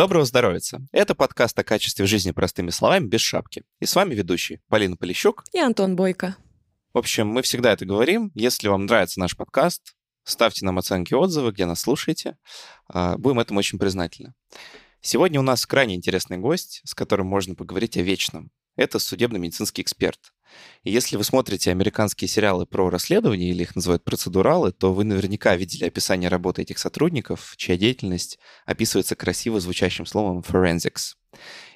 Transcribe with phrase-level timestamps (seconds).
[0.00, 0.62] Доброго здоровья!
[0.92, 3.64] Это подкаст о качестве жизни простыми словами, без шапки.
[3.80, 6.36] И с вами ведущий Полина Полищук и Антон Бойко.
[6.94, 8.32] В общем, мы всегда это говорим.
[8.34, 9.94] Если вам нравится наш подкаст,
[10.24, 12.38] ставьте нам оценки отзывы, где нас слушаете.
[12.88, 14.32] А, будем этому очень признательны.
[15.02, 18.50] Сегодня у нас крайне интересный гость, с которым можно поговорить о вечном.
[18.76, 20.32] Это судебно-медицинский эксперт.
[20.82, 25.56] И если вы смотрите американские сериалы про расследования, или их называют процедуралы, то вы наверняка
[25.56, 31.14] видели описание работы этих сотрудников, чья деятельность описывается красиво звучащим словом forensics.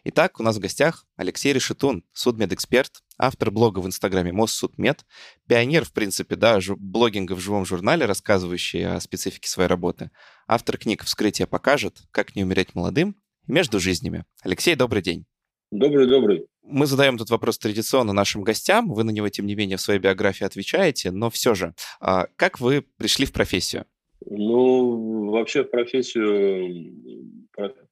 [0.04, 5.04] Итак, у нас в гостях Алексей Решетун, судмедэксперт, автор блога в Инстаграме Моссудмед,
[5.46, 10.10] пионер, в принципе, да, блогинга в живом журнале, рассказывающий о специфике своей работы,
[10.48, 14.24] автор книг «Вскрытие покажет», «Как не умереть молодым» и «Между жизнями».
[14.42, 15.24] Алексей, добрый день.
[15.70, 16.46] Добрый, добрый.
[16.66, 18.92] Мы задаем этот вопрос традиционно нашим гостям.
[18.92, 21.10] Вы на него, тем не менее, в своей биографии отвечаете.
[21.10, 23.84] Но все же, а, как вы пришли в профессию?
[24.26, 26.95] Ну, вообще в профессию,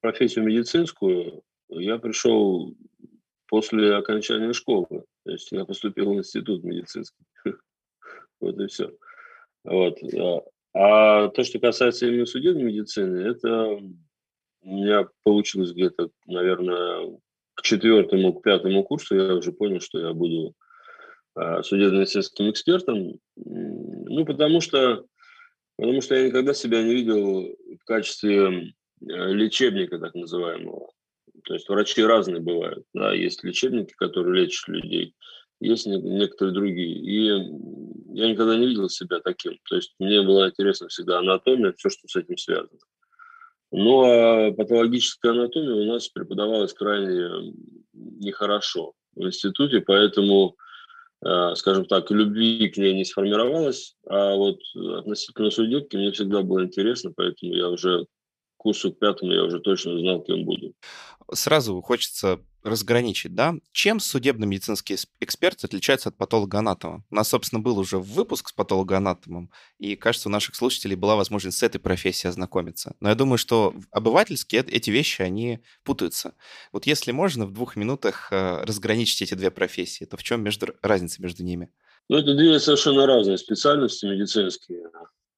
[0.00, 2.74] профессию медицинскую я пришел
[3.48, 5.04] после окончания школы.
[5.24, 7.24] То есть я поступил в институт медицинский.
[8.40, 8.90] Вот и все.
[9.62, 9.98] Вот.
[10.74, 13.78] А то, что касается именно судебной медицины, это
[14.62, 17.20] у меня получилось где-то, наверное,
[17.54, 20.54] к четвертому, к пятому курсу я уже понял, что я буду
[21.34, 23.18] а, судебно-медицинским экспертом.
[23.36, 25.04] Ну, потому что,
[25.76, 30.90] потому что я никогда себя не видел в качестве лечебника, так называемого.
[31.44, 32.84] То есть врачи разные бывают.
[32.94, 35.14] Да, есть лечебники, которые лечат людей,
[35.60, 36.98] есть некоторые другие.
[36.98, 37.24] И
[38.14, 39.58] я никогда не видел себя таким.
[39.68, 42.78] То есть мне была интересна всегда анатомия, все, что с этим связано.
[43.74, 47.54] Ну, а патологическая анатомия у нас преподавалась крайне
[47.94, 50.56] нехорошо в институте, поэтому,
[51.24, 56.64] э, скажем так, любви к ней не сформировалось, а вот относительно судебки мне всегда было
[56.64, 58.06] интересно, поэтому я уже
[58.62, 60.74] курсу к пятому я уже точно знал, кем буду.
[61.32, 67.04] Сразу хочется разграничить, да, чем судебно-медицинский эксперт отличается от патологоанатома?
[67.10, 71.58] У нас, собственно, был уже выпуск с патологоанатомом, и, кажется, у наших слушателей была возможность
[71.58, 72.94] с этой профессией ознакомиться.
[73.00, 76.34] Но я думаю, что обывательски эти вещи, они путаются.
[76.72, 80.68] Вот если можно в двух минутах э, разграничить эти две профессии, то в чем между,
[80.82, 81.68] разница между ними?
[82.08, 84.84] Ну, это две совершенно разные специальности медицинские.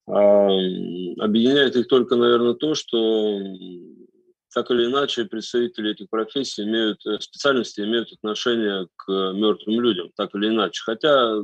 [0.06, 0.48] А,
[1.20, 3.38] объединяет их только, наверное, то, что
[4.54, 10.34] так или иначе представители этих профессий имеют, э, специальности имеют отношение к мертвым людям, так
[10.34, 10.81] или иначе.
[10.84, 11.38] Хотя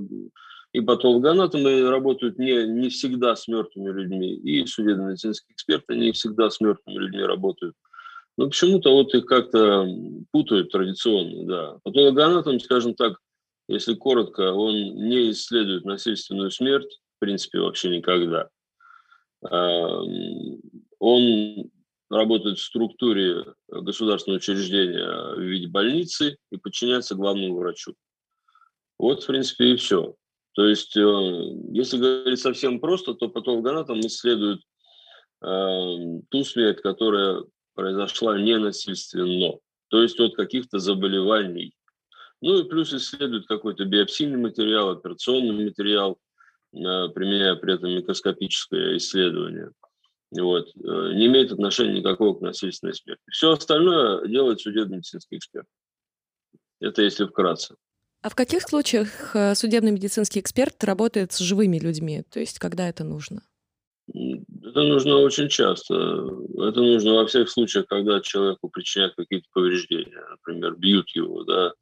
[0.73, 6.61] и патологоанатомы работают не, не всегда с мертвыми людьми, и судебно-медицинские эксперты не всегда с
[6.61, 7.75] мертвыми людьми работают.
[8.39, 9.87] Но почему-то вот их как-то
[10.31, 11.79] путают традиционно, да.
[11.83, 13.19] Патологоанатом, скажем так,
[13.69, 18.49] если коротко, он не исследует насильственную смерть, в принципе, вообще никогда.
[20.99, 21.71] Он
[22.09, 27.95] работает в структуре государственного учреждения в виде больницы и подчиняется главному врачу.
[28.99, 30.15] Вот, в принципе, и все.
[30.55, 31.01] То есть, э,
[31.73, 34.61] если говорить совсем просто, то патологоанатом исследует
[35.43, 37.45] э, ту смерть, которая
[37.75, 39.59] произошла ненасильственно,
[39.89, 41.73] то есть от каких-то заболеваний.
[42.43, 46.19] Ну и плюс исследует какой-то биопсийный материал, операционный материал,
[46.73, 49.71] применяя при этом микроскопическое исследование
[50.39, 53.23] вот, э, не имеет отношения никакого к насильственной смерти.
[53.31, 55.67] Все остальное делает судебно-медицинский эксперт.
[56.81, 57.75] Это если вкратце.
[58.23, 62.23] А в каких случаях э, судебно-медицинский эксперт работает с живыми людьми?
[62.31, 63.43] То есть когда это нужно?
[64.13, 65.95] Это нужно очень часто.
[65.95, 70.23] Это нужно во всех случаях, когда человеку причиняют какие-то повреждения.
[70.31, 71.73] Например, бьют его, да,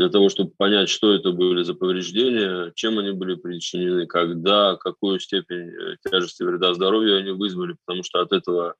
[0.00, 5.20] для того, чтобы понять, что это были за повреждения, чем они были причинены, когда, какую
[5.20, 8.76] степень э, тяжести вреда здоровью они вызвали, потому что от этого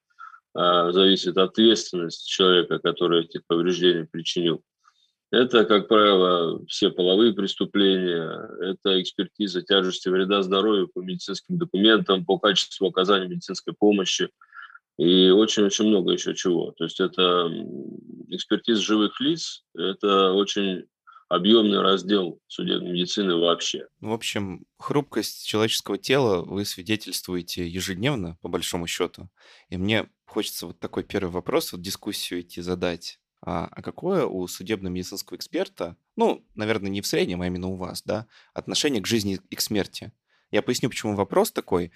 [0.57, 4.63] э, зависит ответственность человека, который эти повреждения причинил.
[5.31, 12.39] Это, как правило, все половые преступления, это экспертиза тяжести вреда здоровью по медицинским документам, по
[12.39, 14.31] качеству оказания медицинской помощи
[14.99, 16.73] и очень-очень много еще чего.
[16.79, 17.51] То есть это
[18.29, 20.87] экспертиза живых лиц, это очень
[21.31, 23.87] объемный раздел судебной медицины вообще.
[24.01, 29.31] В общем, хрупкость человеческого тела вы свидетельствуете ежедневно, по большому счету.
[29.69, 33.21] И мне хочется вот такой первый вопрос, вот дискуссию идти задать.
[33.43, 38.03] А, а какое у судебно-медицинского эксперта, ну, наверное, не в среднем, а именно у вас,
[38.05, 40.13] да, отношение к жизни и к смерти?
[40.51, 41.93] Я поясню, почему вопрос такой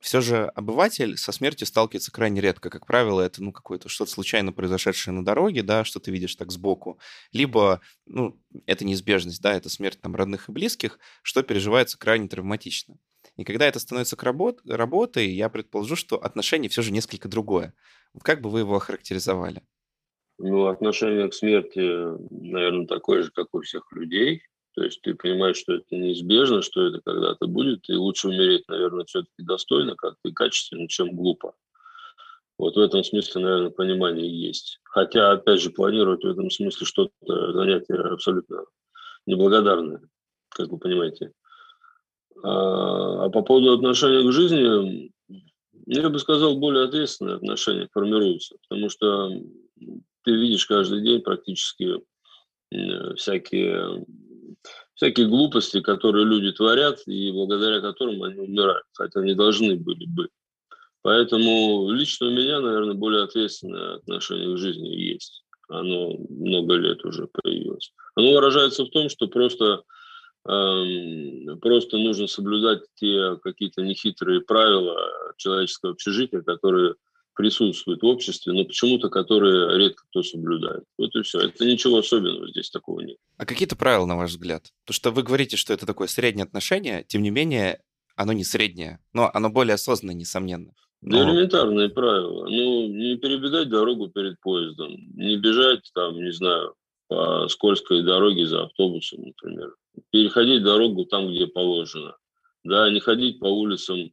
[0.00, 2.70] все же обыватель со смертью сталкивается крайне редко.
[2.70, 6.50] Как правило, это ну, какое-то что-то случайно произошедшее на дороге, да, что ты видишь так
[6.50, 6.98] сбоку.
[7.32, 12.96] Либо, ну, это неизбежность, да, это смерть там родных и близких, что переживается крайне травматично.
[13.36, 17.74] И когда это становится к работ, работой, я предположу, что отношение все же несколько другое.
[18.22, 19.62] Как бы вы его охарактеризовали?
[20.38, 21.80] Ну, отношение к смерти,
[22.30, 24.42] наверное, такое же, как у всех людей.
[24.74, 29.04] То есть ты понимаешь, что это неизбежно, что это когда-то будет, и лучше умереть, наверное,
[29.04, 31.54] все-таки достойно как-то и качественно, чем глупо.
[32.58, 34.78] Вот в этом смысле, наверное, понимание есть.
[34.84, 38.64] Хотя, опять же, планировать в этом смысле что-то занятие абсолютно
[39.26, 40.00] неблагодарное,
[40.50, 41.32] как вы понимаете.
[42.42, 45.12] А, а по поводу отношения к жизни,
[45.86, 49.30] я бы сказал, более ответственное отношение формируется, потому что
[50.24, 52.00] ты видишь каждый день практически
[53.16, 54.04] всякие,
[55.02, 60.28] всякие глупости, которые люди творят, и благодаря которым они умирают, хотя они должны были бы.
[61.02, 65.44] Поэтому лично у меня, наверное, более ответственное отношение к жизни есть.
[65.68, 67.92] Оно много лет уже появилось.
[68.14, 69.82] Оно выражается в том, что просто,
[70.48, 74.96] эм, просто нужно соблюдать те какие-то нехитрые правила
[75.36, 76.94] человеческого общежития, которые
[77.34, 80.84] присутствуют в обществе, но почему-то которые редко кто соблюдает.
[80.98, 81.40] Вот и все.
[81.40, 83.16] Это ничего особенного здесь такого нет.
[83.36, 84.72] А какие-то правила, на ваш взгляд?
[84.84, 87.80] Потому что вы говорите, что это такое среднее отношение, тем не менее,
[88.16, 90.72] оно не среднее, но оно более осознанное, несомненно.
[91.00, 91.18] Но...
[91.18, 92.46] Да элементарные правила.
[92.46, 96.74] Ну, не перебегать дорогу перед поездом, не бежать там, не знаю,
[97.08, 99.74] по скользкой дороге за автобусом, например.
[100.10, 102.16] Переходить дорогу там, где положено.
[102.64, 104.12] Да, не ходить по улицам,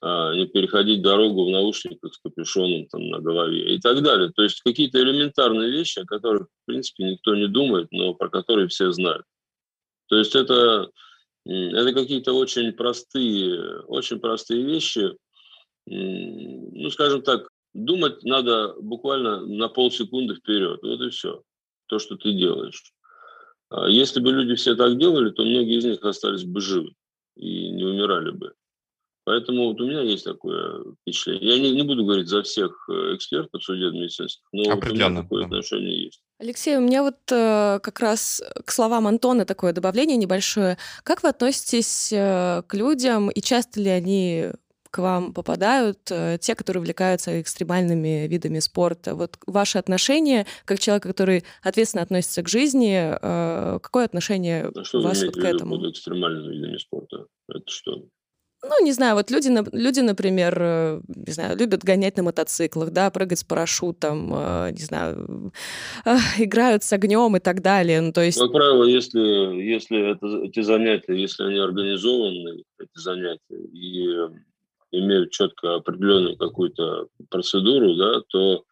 [0.00, 4.30] не переходить дорогу в наушниках с капюшоном там на голове и так далее.
[4.34, 8.68] То есть какие-то элементарные вещи, о которых, в принципе, никто не думает, но про которые
[8.68, 9.24] все знают.
[10.08, 10.90] То есть это,
[11.44, 15.12] это какие-то очень простые, очень простые вещи,
[15.86, 20.80] ну, скажем так, думать надо буквально на полсекунды вперед.
[20.82, 21.42] Вот и все.
[21.86, 22.92] То, что ты делаешь.
[23.68, 26.94] А если бы люди все так делали, то многие из них остались бы живы
[27.36, 28.54] и не умирали бы.
[29.24, 31.56] Поэтому вот у меня есть такое впечатление.
[31.56, 35.42] Я не, не буду говорить за всех э, экспертов судебно-медицинских, но вот у меня такое
[35.42, 35.46] да.
[35.46, 36.22] отношение есть.
[36.40, 40.76] Алексей, у меня вот э, как раз к словам Антона такое добавление небольшое.
[41.04, 44.50] Как вы относитесь э, к людям и часто ли они
[44.92, 49.14] к вам попадают э, те, которые увлекаются экстремальными видами спорта.
[49.14, 54.98] Вот ваше отношение, как человек, который ответственно относится к жизни, э, какое отношение а что
[54.98, 55.80] у вас вот к этому?
[55.80, 57.26] Под экстремальными видами спорта?
[57.48, 58.02] Это что?
[58.64, 63.10] Ну, не знаю, вот люди, люди, например, э, не знаю, любят гонять на мотоциклах, да,
[63.10, 65.52] прыгать с парашютом, не знаю,
[66.38, 68.00] играют с огнем и так далее.
[68.00, 68.38] Ну, то есть...
[68.38, 74.06] Как правило, если, если это, эти занятия, если они организованы, эти занятия, и
[74.92, 78.64] имеют четко определенную какую-то процедуру, да, то,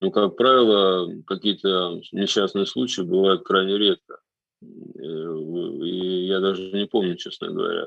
[0.00, 4.18] ну, как правило, какие-то несчастные случаи бывают крайне редко.
[4.60, 7.86] И я даже не помню, честно говоря,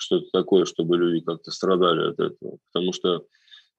[0.00, 2.58] что-то такое, чтобы люди как-то страдали от этого.
[2.72, 3.24] Потому что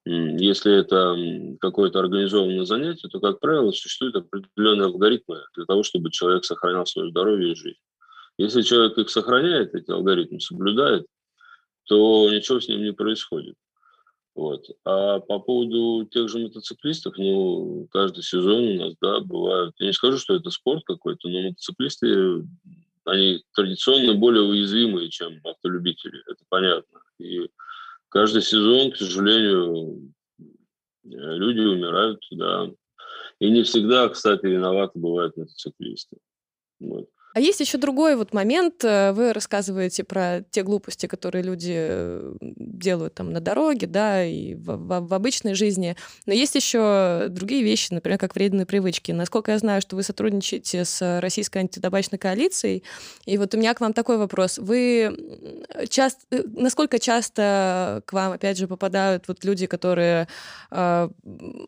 [0.05, 1.15] если это
[1.59, 7.09] какое-то организованное занятие, то, как правило, существуют определенные алгоритмы для того, чтобы человек сохранял свое
[7.09, 7.79] здоровье и жизнь.
[8.37, 11.05] Если человек их сохраняет, эти алгоритмы соблюдает,
[11.85, 13.55] то ничего с ним не происходит.
[14.33, 14.65] Вот.
[14.85, 19.75] А по поводу тех же мотоциклистов, ну, каждый сезон у нас, да, бывают.
[19.77, 22.43] Я не скажу, что это спорт какой-то, но мотоциклисты,
[23.05, 27.01] они традиционно более уязвимые, чем автолюбители, это понятно.
[27.19, 27.49] И
[28.09, 30.13] каждый сезон, к сожалению,
[31.03, 32.69] люди умирают, да.
[33.39, 36.17] И не всегда, кстати, виноваты бывают мотоциклисты.
[36.79, 37.09] Вот.
[37.33, 38.83] А есть еще другой вот момент.
[38.83, 44.75] Э, вы рассказываете про те глупости, которые люди делают там на дороге, да, и в,
[44.75, 45.95] в, в обычной жизни.
[46.25, 49.11] Но есть еще другие вещи, например, как вредные привычки.
[49.11, 52.83] Насколько я знаю, что вы сотрудничаете с Российской антитабачной коалицией.
[53.25, 54.57] И вот у меня к вам такой вопрос.
[54.57, 55.15] Вы
[55.89, 60.27] часто, э, насколько часто к вам, опять же, попадают вот люди, которые
[60.69, 61.09] э,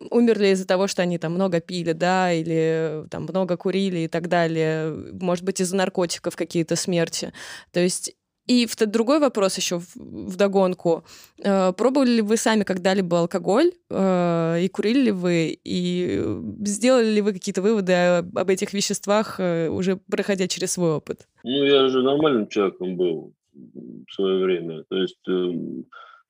[0.10, 4.27] умерли из-за того, что они там много пили, да, или там много курили и так
[4.27, 4.91] далее?
[5.13, 7.31] Может быть, быть из-за наркотиков какие-то смерти.
[7.72, 8.15] То есть
[8.50, 11.03] и в другой вопрос еще в догонку.
[11.43, 13.72] Э, пробовали ли вы сами когда-либо алкоголь?
[13.89, 15.57] Э, и курили ли вы?
[15.63, 16.22] И
[16.65, 21.27] сделали ли вы какие-то выводы об этих веществах, э, уже проходя через свой опыт?
[21.43, 24.83] Ну, я же нормальным человеком был в свое время.
[24.89, 25.24] То есть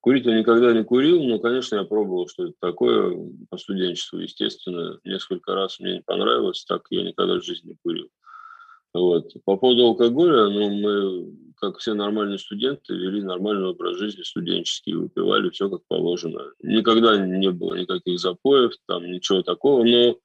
[0.01, 3.17] курить я никогда не курил, но, конечно, я пробовал, что это такое
[3.49, 4.99] по студенчеству, естественно.
[5.03, 8.09] Несколько раз мне не понравилось, так я никогда в жизни не курил.
[8.93, 9.33] Вот.
[9.45, 15.49] По поводу алкоголя, ну, мы, как все нормальные студенты, вели нормальный образ жизни студенческий, выпивали
[15.49, 16.51] все как положено.
[16.61, 20.17] Никогда не было никаких запоев, там ничего такого, но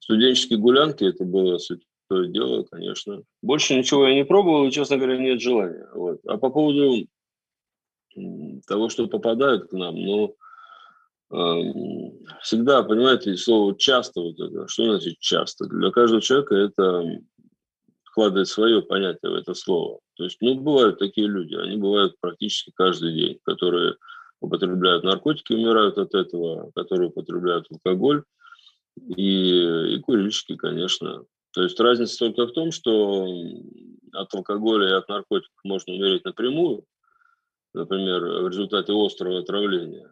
[0.00, 3.22] студенческие гулянки это было святое дело, конечно.
[3.42, 5.88] Больше ничего я не пробовал, и, честно говоря, нет желания.
[5.94, 6.20] Вот.
[6.26, 7.06] А по поводу
[8.66, 10.36] того, что попадают к нам, ну,
[12.42, 15.66] всегда, понимаете, слово часто вот это, что значит часто?
[15.66, 17.20] Для каждого человека это
[18.16, 20.00] вкладывает свое понятие в это слово.
[20.14, 23.96] То есть, ну, бывают такие люди, они бывают практически каждый день, которые
[24.40, 28.24] употребляют наркотики, умирают от этого, которые употребляют алкоголь
[29.16, 31.24] и, и курильщики, конечно.
[31.52, 33.26] То есть разница только в том, что
[34.12, 36.84] от алкоголя и от наркотиков можно умереть напрямую,
[37.74, 40.10] например, в результате острого отравления.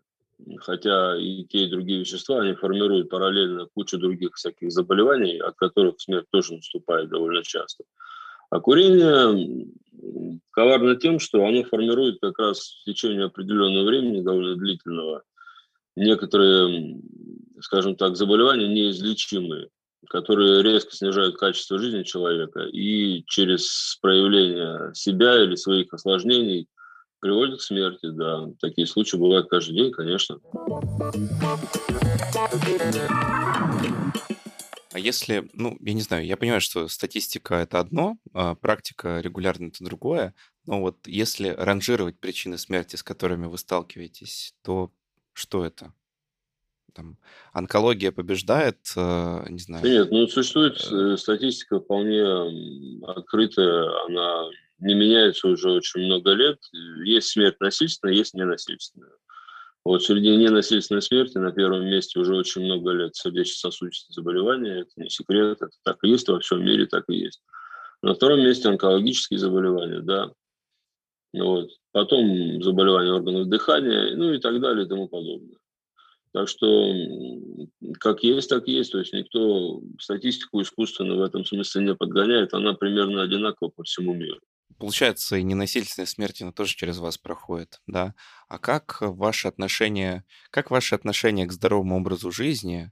[0.59, 6.01] Хотя и те, и другие вещества, они формируют параллельно кучу других всяких заболеваний, от которых
[6.01, 7.85] смерть тоже наступает довольно часто.
[8.51, 9.67] А курение
[10.51, 15.23] коварно тем, что оно формирует как раз в течение определенного времени, довольно длительного,
[15.97, 17.01] некоторые,
[17.61, 19.69] скажем так, заболевания неизлечимые,
[20.09, 26.69] которые резко снижают качество жизни человека и через проявление себя или своих осложнений
[27.25, 28.51] приводят к смерти, да.
[28.61, 30.41] Такие случаи бывают каждый день, конечно.
[34.93, 39.69] А если, ну, я не знаю, я понимаю, что статистика это одно, а практика регулярно
[39.69, 40.35] это другое,
[40.67, 44.93] но вот если ранжировать причины смерти, с которыми вы сталкиваетесь, то
[45.33, 45.95] что это?
[46.93, 47.17] Там,
[47.55, 49.83] онкология побеждает, э, не знаю.
[49.83, 52.23] Нет, ну существует э, статистика вполне
[53.03, 54.51] открытая, она
[54.85, 56.59] не меняется уже очень много лет.
[57.05, 59.13] Есть смерть насильственная, есть ненасильственная.
[59.83, 64.81] Вот среди ненасильственной смерти на первом месте уже очень много лет сердечно-сосудистые заболевания.
[64.81, 67.43] Это не секрет, это так и есть во всем мире, так и есть.
[68.03, 70.33] На втором месте онкологические заболевания, да.
[71.33, 71.71] Вот.
[71.93, 75.57] Потом заболевания органов дыхания, ну и так далее и тому подобное.
[76.33, 76.93] Так что
[78.01, 78.93] как есть, так есть.
[78.93, 82.53] То есть никто статистику искусственно в этом смысле не подгоняет.
[82.53, 84.41] Она примерно одинакова по всему миру.
[84.79, 88.15] Получается, и ненасильственная смерть, она тоже через вас проходит, да?
[88.49, 92.91] А как ваше отношение, как ваше отношение к здоровому образу жизни,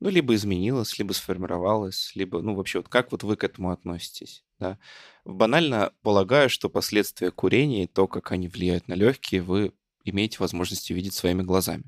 [0.00, 4.44] ну, либо изменилось, либо сформировалось, либо, ну, вообще, вот как вот вы к этому относитесь,
[4.58, 4.78] да?
[5.24, 9.72] Банально полагаю, что последствия курения, то, как они влияют на легкие, вы
[10.04, 11.84] имеете возможность увидеть своими глазами.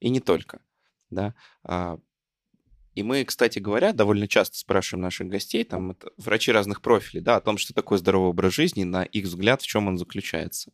[0.00, 0.60] И не только,
[1.10, 1.34] да?
[2.94, 7.36] И мы, кстати говоря, довольно часто спрашиваем наших гостей, там, это врачи разных профилей, да,
[7.36, 10.72] о том, что такое здоровый образ жизни, на их взгляд, в чем он заключается.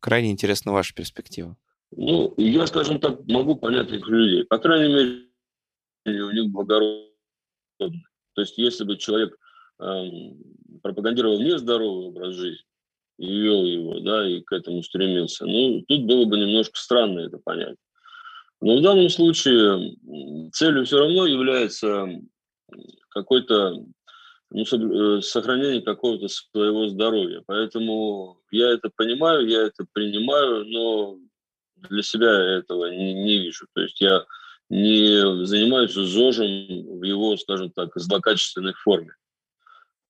[0.00, 1.56] Крайне интересна ваша перспектива.
[1.92, 4.44] Ну, я, скажем так, могу понять этих людей.
[4.44, 7.06] По крайней мере, у них благородно.
[7.78, 9.36] То есть, если бы человек
[9.80, 10.38] эм,
[10.82, 12.64] пропагандировал нездоровый образ жизни
[13.18, 17.38] и вел его, да, и к этому стремился, ну, тут было бы немножко странно это
[17.38, 17.76] понять.
[18.60, 19.96] Но в данном случае
[20.52, 22.06] целью все равно является
[23.08, 23.84] какой-то
[24.50, 27.42] ну, э, сохранение какого-то своего здоровья.
[27.46, 31.16] Поэтому я это понимаю, я это принимаю, но
[31.76, 33.66] для себя этого не, не вижу.
[33.74, 34.24] То есть я
[34.68, 39.14] не занимаюсь ЗОЖем в его, скажем так, злокачественной форме.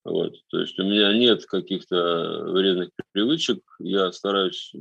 [0.05, 0.35] Вот.
[0.49, 4.73] То есть у меня нет каких-то вредных привычек, я стараюсь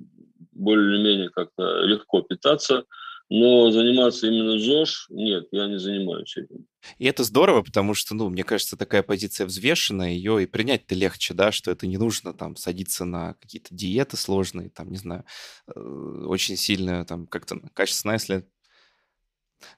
[0.53, 2.85] более-менее как-то легко питаться–
[3.29, 6.65] но заниматься именно ЗОЖ, нет, я не занимаюсь этим.
[6.98, 11.36] И это здорово, потому что, ну, мне кажется, такая позиция взвешенная, ее и принять-то легче,
[11.36, 15.25] да, что это не нужно там садиться на какие-то диеты сложные, там, не знаю,
[15.67, 18.48] э, очень сильно там как-то качественно, если...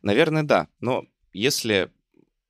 [0.01, 1.91] Наверное, да, но если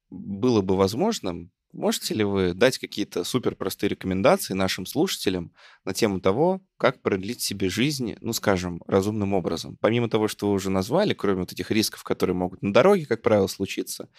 [0.09, 5.53] было бы возможным, Можете ли вы дать какие-то супер простые рекомендации нашим слушателям
[5.85, 9.77] на тему того, как продлить себе жизнь, ну, скажем, разумным образом?
[9.79, 13.21] Помимо того, что вы уже назвали, кроме вот этих рисков, которые могут на дороге, как
[13.21, 14.09] правило, случиться,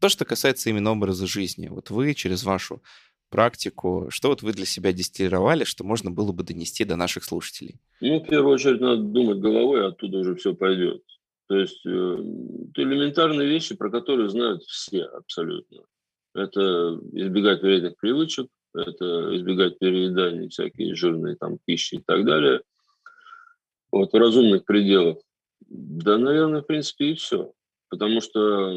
[0.00, 1.68] то, что касается именно образа жизни.
[1.68, 2.82] Вот вы через вашу
[3.30, 7.80] практику, что вот вы для себя дистиллировали, что можно было бы донести до наших слушателей?
[8.00, 11.02] Ну, в первую очередь, надо думать головой, оттуда уже все пойдет.
[11.46, 15.84] То есть э, это элементарные вещи, про которые знают все абсолютно
[16.34, 22.62] это избегать вредных привычек, это избегать переедания всякие жирные там пищи и так далее.
[23.90, 25.18] Вот, в разумных пределах.
[25.60, 27.52] Да, наверное, в принципе, и все.
[27.88, 28.70] Потому что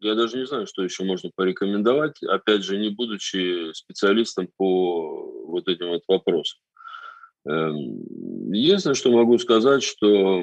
[0.00, 5.68] я даже не знаю, что еще можно порекомендовать, опять же, не будучи специалистом по вот
[5.68, 6.60] этим вот вопросам.
[7.44, 10.42] Эм, единственное, что могу сказать, что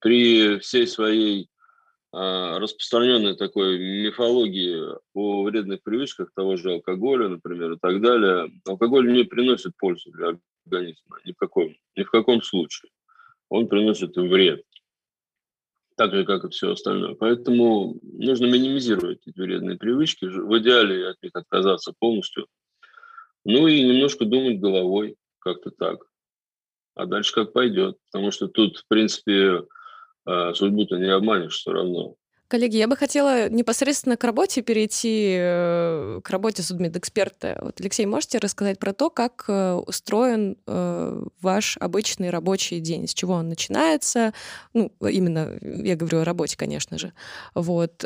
[0.00, 1.48] при всей своей
[2.14, 8.52] распространенной такой мифологии о вредных привычках того же алкоголя, например, и так далее.
[8.66, 12.90] Алкоголь не приносит пользу для организма ни в каком, ни в каком случае.
[13.48, 14.62] Он приносит вред,
[15.96, 17.14] так же, как и все остальное.
[17.14, 22.46] Поэтому нужно минимизировать эти вредные привычки, в идеале от них отказаться полностью.
[23.44, 26.06] Ну и немножко думать головой, как-то так.
[26.94, 27.98] А дальше как пойдет.
[28.10, 29.64] Потому что тут, в принципе, а
[30.26, 32.16] судьбу-то не обманешь все равно.
[32.54, 37.58] Коллеги, я бы хотела непосредственно к работе перейти, э, к работе судмедэксперта.
[37.62, 43.08] Вот, Алексей, можете рассказать про то, как э, устроен э, ваш обычный рабочий день?
[43.08, 44.34] С чего он начинается?
[44.74, 47.12] Ну, именно, я говорю о работе, конечно же.
[47.54, 48.04] Вот.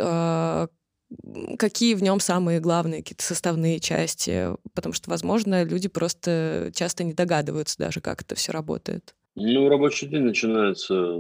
[1.59, 4.51] Какие в нем самые главные какие-то составные части?
[4.73, 9.15] Потому что, возможно, люди просто часто не догадываются даже, как это все работает.
[9.40, 11.16] Ну, рабочий день начинается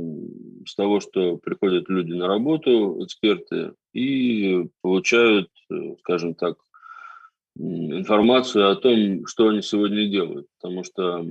[0.66, 6.56] с того, что приходят люди на работу, эксперты, и получают, э, скажем так,
[7.56, 10.48] информацию о том, что они сегодня делают.
[10.60, 11.24] Потому что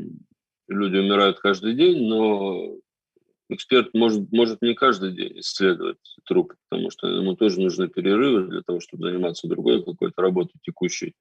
[0.69, 2.77] люди умирают каждый день, но
[3.49, 8.61] эксперт может, может не каждый день исследовать труп, потому что ему тоже нужны перерывы для
[8.61, 11.15] того, чтобы заниматься другой какой-то работой текущей.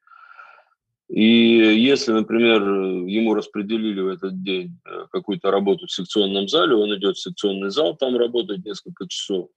[1.09, 6.95] И если, например, ему распределили в этот день э, какую-то работу в секционном зале, он
[6.97, 9.49] идет в секционный зал, там работает несколько часов,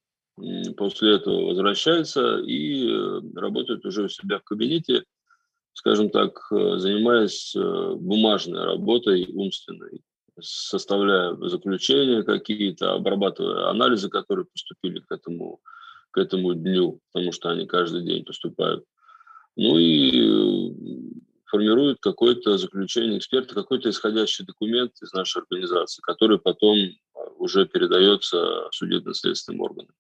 [0.78, 5.04] после этого возвращается и э, работает уже у себя в кабинете,
[5.74, 10.02] скажем так, э, занимаясь бумажной работой умственной,
[10.40, 15.62] составляя заключения какие-то, обрабатывая анализы, которые поступили к этому,
[16.12, 18.86] к этому дню, потому что они каждый день поступают.
[19.56, 21.12] Ну и
[21.50, 26.78] формирует какое-то заключение эксперта, какой-то исходящий документ из нашей организации, который потом
[27.14, 29.94] а, уже передается судебно-следственным органам.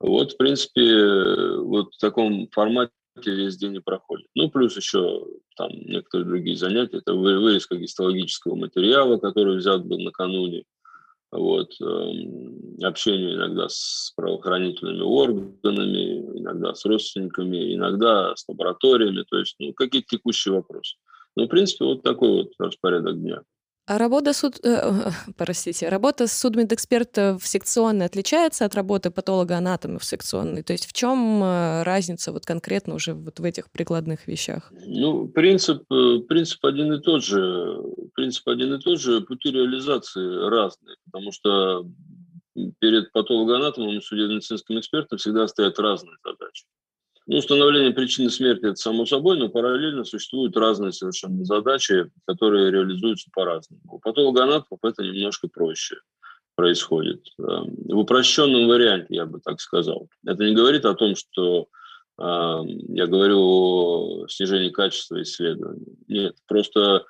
[0.00, 2.92] Вот, в принципе, вот в таком формате
[3.24, 4.26] весь день и проходит.
[4.34, 5.24] Ну, плюс еще
[5.56, 6.98] там некоторые другие занятия.
[6.98, 10.64] Это вырезка гистологического материала, который взят был накануне,
[11.32, 19.56] вот, эм, общение иногда с правоохранительными органами, иногда с родственниками, иногда с лабораториями, то есть
[19.58, 20.96] ну, какие-то текущие вопросы.
[21.34, 23.42] Ну, в принципе, вот такой вот распорядок дня.
[23.98, 24.58] Работа суд...
[24.64, 30.62] Э, простите, работа судмедэксперта в секционной отличается от работы патолога-анатома в секционной?
[30.62, 34.72] То есть в чем э, разница вот конкретно уже вот в этих прикладных вещах?
[34.86, 37.82] Ну, принцип, э, принцип один и тот же.
[38.14, 41.86] Принцип один и тот же, пути реализации разные, потому что
[42.78, 46.64] перед патологоанатомом и судебно-медицинским экспертом всегда стоят разные задачи.
[47.26, 53.30] Ну, установление причины смерти– это само собой, но параллельно существуют разные совершенно задачи, которые реализуются
[53.32, 53.80] по-разному.
[53.84, 55.96] У патологоанатомов это немножко проще
[56.54, 57.24] происходит.
[57.38, 60.08] Эм, в упрощенном варианте, я бы так сказал.
[60.26, 61.68] Это не говорит о том, что
[62.18, 65.96] эм, я говорю о снижении качества исследований.
[66.08, 67.06] Нет, просто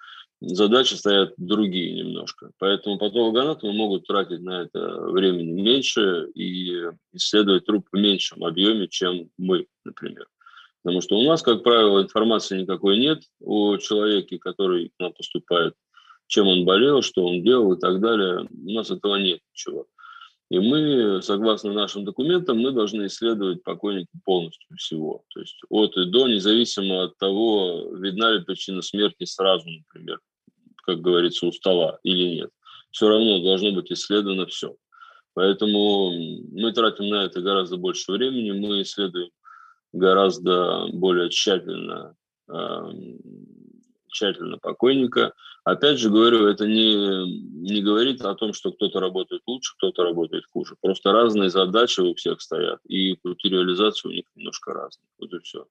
[0.49, 2.51] задачи стоят другие немножко.
[2.59, 9.31] Поэтому патологоанатомы могут тратить на это времени меньше и исследовать труп в меньшем объеме, чем
[9.39, 10.27] мы, например.
[10.83, 15.75] Потому что у нас, как правило, информации никакой нет о человеке, который к нам поступает,
[16.27, 18.49] чем он болел, что он делал и так далее.
[18.51, 19.87] У нас этого нет ничего.
[20.51, 25.25] И мы, согласно нашим документам, мы должны исследовать покойника полностью всего.
[25.33, 30.21] То есть от и до, независимо от того, видна ли причина смерти сразу, например,
[30.83, 32.51] как говорится, у стола или нет.
[32.91, 34.77] Все равно должно быть исследовано все.
[35.35, 36.11] Поэтому
[36.53, 39.31] мы тратим на это гораздо больше времени, мы исследуем
[39.93, 42.15] гораздо более тщательно,
[42.49, 42.93] э,
[44.09, 45.33] тщательно покойника.
[45.65, 47.25] Опять же говорю, это не,
[47.63, 50.77] не говорит о том, что кто-то работает лучше, кто-то работает хуже.
[50.81, 55.09] Просто разные задачи у всех стоят, и пути реализации у них немножко разные.
[55.19, 55.67] Вот и все.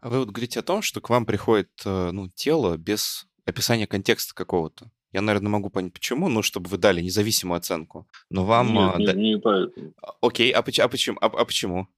[0.00, 3.86] А вы вот говорите о том, что к вам приходит э, ну, тело без описание
[3.86, 4.90] контекста какого-то.
[5.12, 8.08] Я, наверное, могу понять, почему, ну, чтобы вы дали независимую оценку.
[8.30, 8.72] Но вам...
[8.72, 9.12] Нет, не, да...
[9.12, 9.92] не поэтому.
[10.00, 11.18] А, окей, а, а почему?
[11.20, 11.88] А, а почему?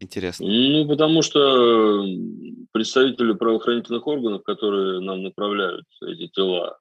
[0.00, 0.46] Интересно.
[0.46, 2.04] Ну, потому что
[2.72, 6.78] представители правоохранительных органов, которые нам направляют эти тела,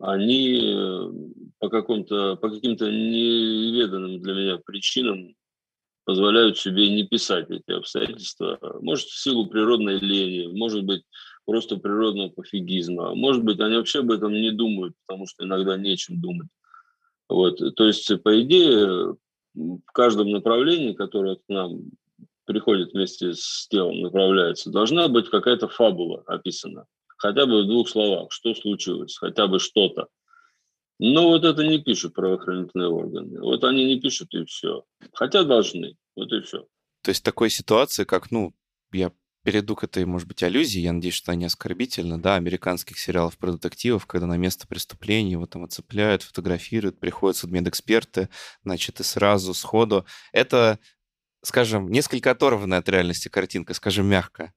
[0.00, 1.12] они э,
[1.58, 5.34] по, какому-то, по каким-то неведанным для меня причинам
[6.04, 8.58] позволяют себе не писать эти обстоятельства.
[8.80, 11.02] Может, в силу природной лени, может быть,
[11.48, 13.14] просто природного пофигизма.
[13.14, 16.48] Может быть, они вообще об этом не думают, потому что иногда нечем думать.
[17.26, 17.74] Вот.
[17.74, 19.16] То есть, по идее,
[19.54, 21.84] в каждом направлении, которое к нам
[22.44, 26.84] приходит вместе с телом, направляется, должна быть какая-то фабула описана.
[27.16, 30.08] Хотя бы в двух словах, что случилось, хотя бы что-то.
[30.98, 33.40] Но вот это не пишут правоохранительные органы.
[33.40, 34.84] Вот они не пишут и все.
[35.14, 35.96] Хотя должны.
[36.14, 36.66] Вот и все.
[37.00, 38.52] То есть такой ситуации, как, ну,
[38.92, 43.38] я перейду к этой, может быть, аллюзии, я надеюсь, что они оскорбительны, да, американских сериалов
[43.38, 48.28] про детективов, когда на место преступления его там оцепляют, фотографируют, приходят судмедэксперты,
[48.64, 50.04] значит, и сразу, сходу.
[50.32, 50.78] Это,
[51.42, 54.52] скажем, несколько оторванная от реальности картинка, скажем, мягко.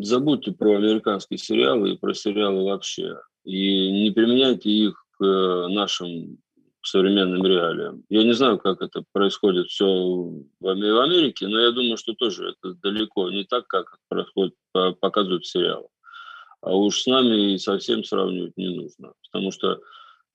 [0.00, 3.16] Забудьте про американские сериалы и про сериалы вообще.
[3.44, 5.24] И не применяйте их к
[5.68, 6.41] нашим
[6.82, 8.04] современным реалиям.
[8.08, 12.74] Я не знаю, как это происходит все в Америке, но я думаю, что тоже это
[12.74, 14.54] далеко не так, как происходит,
[15.00, 15.90] показывают в сериалах.
[16.60, 19.80] А уж с нами совсем сравнивать не нужно, потому что э,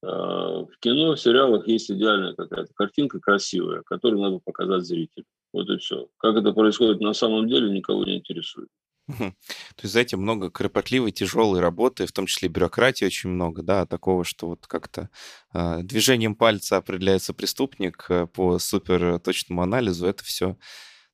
[0.02, 5.26] в кино, в сериалах есть идеальная какая-то картинка красивая, которую надо показать зрителю.
[5.54, 6.10] Вот и все.
[6.18, 8.68] Как это происходит на самом деле, никого не интересует.
[9.08, 9.34] То
[9.82, 14.48] есть, знаете, много кропотливой, тяжелой работы, в том числе бюрократии очень много, да, такого, что
[14.48, 15.10] вот как-то
[15.54, 20.58] э, движением пальца определяется преступник э, по супер точному анализу, это все,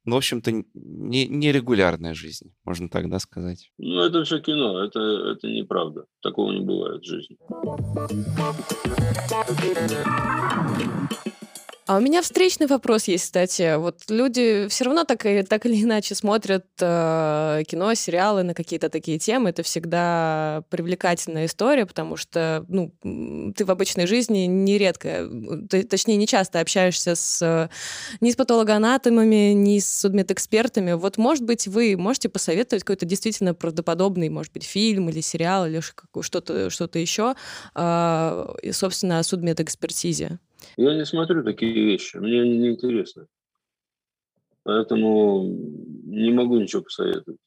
[0.06, 3.72] ну, в общем-то, не, нерегулярная жизнь, можно так, да, сказать.
[3.78, 6.06] Ну, это все кино, это, это неправда.
[6.22, 7.38] Такого не бывает в жизни.
[11.86, 13.76] А у меня встречный вопрос есть, кстати.
[13.76, 18.90] Вот люди все равно так, и, так или иначе смотрят э, кино, сериалы на какие-то
[18.90, 19.50] такие темы.
[19.50, 22.94] Это всегда привлекательная история, потому что ну,
[23.54, 25.30] ты в обычной жизни нередко,
[25.70, 27.70] ты, точнее, не часто общаешься с,
[28.22, 30.94] ни с патологоанатомами, ни с судмедэкспертами.
[30.94, 35.82] Вот, может быть, вы можете посоветовать какой-то действительно правдоподобный, может быть, фильм или сериал, или
[36.22, 37.36] что-то что еще,
[37.76, 40.40] э, собственно, о судмедэкспертизе?
[40.78, 43.28] Я не смотрю такие вещи, мне не интересны.
[44.64, 47.40] Поэтому не могу ничего посоветовать.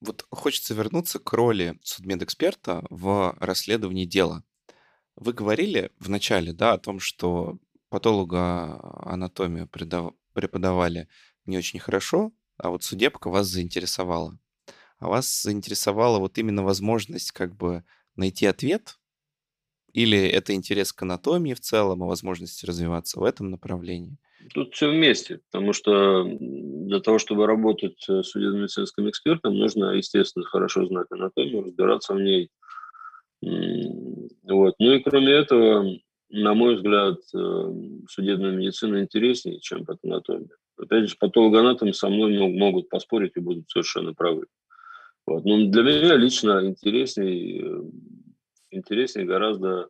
[0.00, 4.42] Вот хочется вернуться к роли судмедэксперта в расследовании дела.
[5.14, 9.68] Вы говорили в начале, да, о том, что патологоанатомию
[10.32, 11.08] преподавали
[11.46, 14.38] не очень хорошо, а вот судебка вас заинтересовала.
[14.98, 17.84] А вас заинтересовала вот именно возможность как бы
[18.16, 18.98] найти ответ
[19.92, 24.16] или это интерес к анатомии в целом и возможности развиваться в этом направлении?
[24.54, 31.06] Тут все вместе, потому что для того, чтобы работать судебно-медицинским экспертом, нужно, естественно, хорошо знать
[31.10, 32.50] анатомию, разбираться в ней.
[33.40, 34.74] Вот.
[34.78, 35.86] Ну и кроме этого,
[36.30, 37.72] на мой взгляд, э,
[38.08, 40.56] судебная медицина интереснее, чем патанатомия.
[40.78, 44.46] Опять же, патологоанатомы со мной могут поспорить и будут совершенно правы.
[45.26, 45.44] Вот.
[45.44, 47.82] Но для меня лично интереснее э,
[48.72, 49.88] интереснее гораздо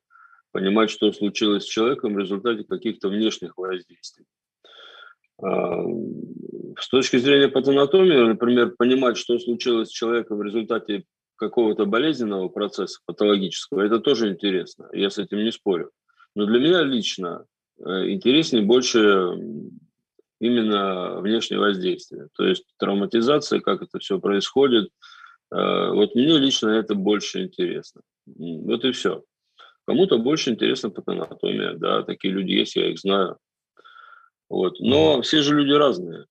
[0.53, 4.27] понимать, что случилось с человеком в результате каких-то внешних воздействий.
[5.43, 5.83] А,
[6.79, 11.05] с точки зрения патанатомии, например, понимать, что случилось с человеком в результате
[11.37, 15.91] какого-то болезненного процесса патологического, это тоже интересно, я с этим не спорю.
[16.35, 17.47] Но для меня лично
[17.79, 19.37] э, интереснее больше
[20.39, 24.91] именно внешнее воздействие, то есть травматизация, как это все происходит.
[25.53, 28.01] Э, вот мне лично это больше интересно.
[28.27, 29.23] Вот и все.
[29.87, 33.37] Кому-то больше интересна патанатомия, да, такие люди есть, я их знаю.
[34.49, 34.79] Вот.
[34.81, 35.23] Но mm.
[35.23, 36.27] все же люди разные.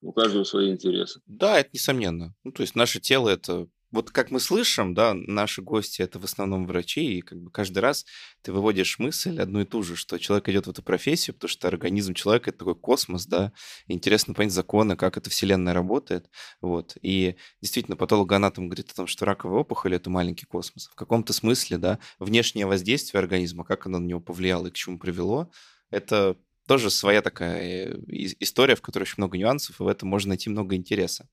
[0.00, 1.20] У каждого свои интересы.
[1.26, 2.34] Да, это несомненно.
[2.44, 6.24] Ну, то есть наше тело это вот как мы слышим, да, наши гости это в
[6.24, 8.04] основном врачи, и как бы каждый раз
[8.42, 11.68] ты выводишь мысль одну и ту же, что человек идет в эту профессию, потому что
[11.68, 13.52] организм человека это такой космос, да,
[13.86, 16.28] интересно понять законы, как эта вселенная работает,
[16.60, 16.96] вот.
[17.02, 20.88] И действительно, патологоанатом говорит о том, что раковая опухоль это маленький космос.
[20.88, 24.98] В каком-то смысле, да, внешнее воздействие организма, как оно на него повлияло и к чему
[24.98, 25.50] привело,
[25.90, 27.96] это тоже своя такая э,
[28.40, 31.26] история, в которой очень много нюансов, и в этом можно найти много интереса.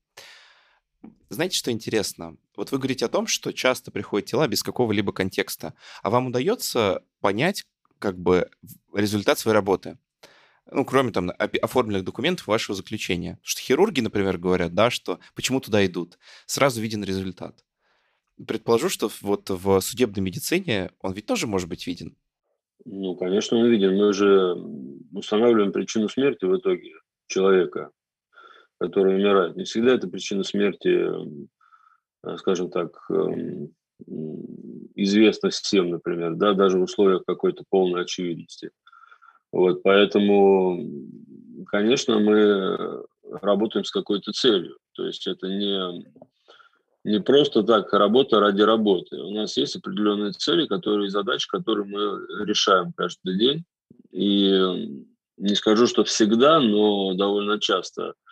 [1.28, 2.36] Знаете, что интересно?
[2.56, 5.74] Вот вы говорите о том, что часто приходят тела без какого-либо контекста.
[6.02, 7.64] А вам удается понять
[7.98, 8.48] как бы
[8.94, 9.98] результат своей работы?
[10.70, 11.32] Ну, кроме там
[11.62, 13.34] оформленных документов вашего заключения.
[13.34, 16.18] Потому что хирурги, например, говорят, да, что почему туда идут.
[16.46, 17.64] Сразу виден результат.
[18.46, 22.16] Предположу, что вот в судебной медицине он ведь тоже может быть виден.
[22.84, 23.96] Ну, конечно, он виден.
[23.96, 24.54] Мы же
[25.12, 26.92] устанавливаем причину смерти в итоге
[27.26, 27.90] человека
[28.78, 29.56] который умирает.
[29.56, 31.08] Не всегда это причина смерти,
[32.24, 33.74] э, скажем так, эм,
[34.94, 38.70] известна всем, например, да, даже в условиях какой-то полной очевидности.
[39.52, 40.86] Вот, поэтому,
[41.66, 44.76] конечно, мы работаем с какой-то целью.
[44.94, 46.04] То есть это не,
[47.04, 49.16] не просто так работа ради работы.
[49.16, 53.64] У нас есть определенные цели, которые, задачи, которые мы решаем каждый день.
[54.10, 54.50] И
[55.38, 58.12] не скажу, что всегда, но довольно часто–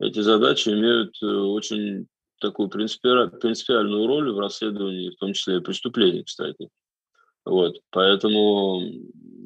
[0.00, 2.06] эти задачи имеют э, очень
[2.40, 6.68] такую принципиальную роль в расследовании, в том числе преступлений, кстати.
[7.44, 8.80] Вот, поэтому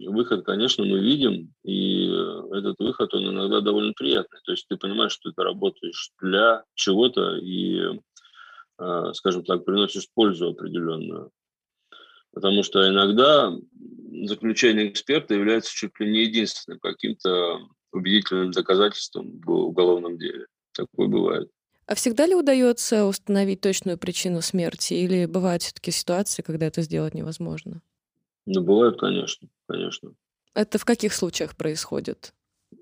[0.08, 4.40] выход, конечно, мы видим, и э, этот выход, он иногда довольно приятный.
[4.44, 7.80] То есть ты понимаешь, что ты работаешь для чего-то и,
[8.78, 11.30] э, скажем так, приносишь пользу определенную.
[12.32, 13.52] Потому что иногда
[14.24, 17.60] заключение эксперта является чуть ли не единственным каким-то
[17.92, 20.46] убедительным доказательством в уголовном деле.
[20.72, 21.50] Такое бывает.
[21.86, 27.14] А всегда ли удается установить точную причину смерти, или бывают все-таки ситуации, когда это сделать
[27.14, 27.82] невозможно?
[28.46, 30.14] Ну, бывают, конечно, конечно.
[30.54, 32.32] Это в каких случаях происходит?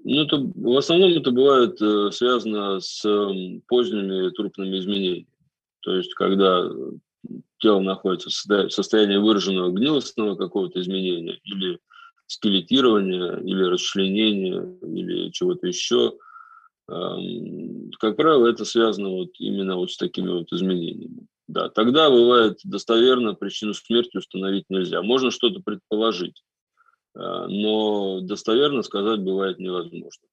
[0.04, 5.26] Ну, это, в основном это бывает э, связано с э, поздними трупными изменениями.
[5.80, 6.68] То есть, когда
[7.58, 11.78] тело находится в состоянии выраженного гнилостного какого-то изменения или
[12.30, 16.12] скелетирования, или расчленения, или чего-то еще.
[16.86, 21.26] Как правило, это связано вот именно вот с такими вот изменениями.
[21.48, 25.02] Да, тогда бывает достоверно причину смерти установить нельзя.
[25.02, 26.44] Можно что-то предположить,
[27.16, 30.28] э, но достоверно сказать бывает невозможно.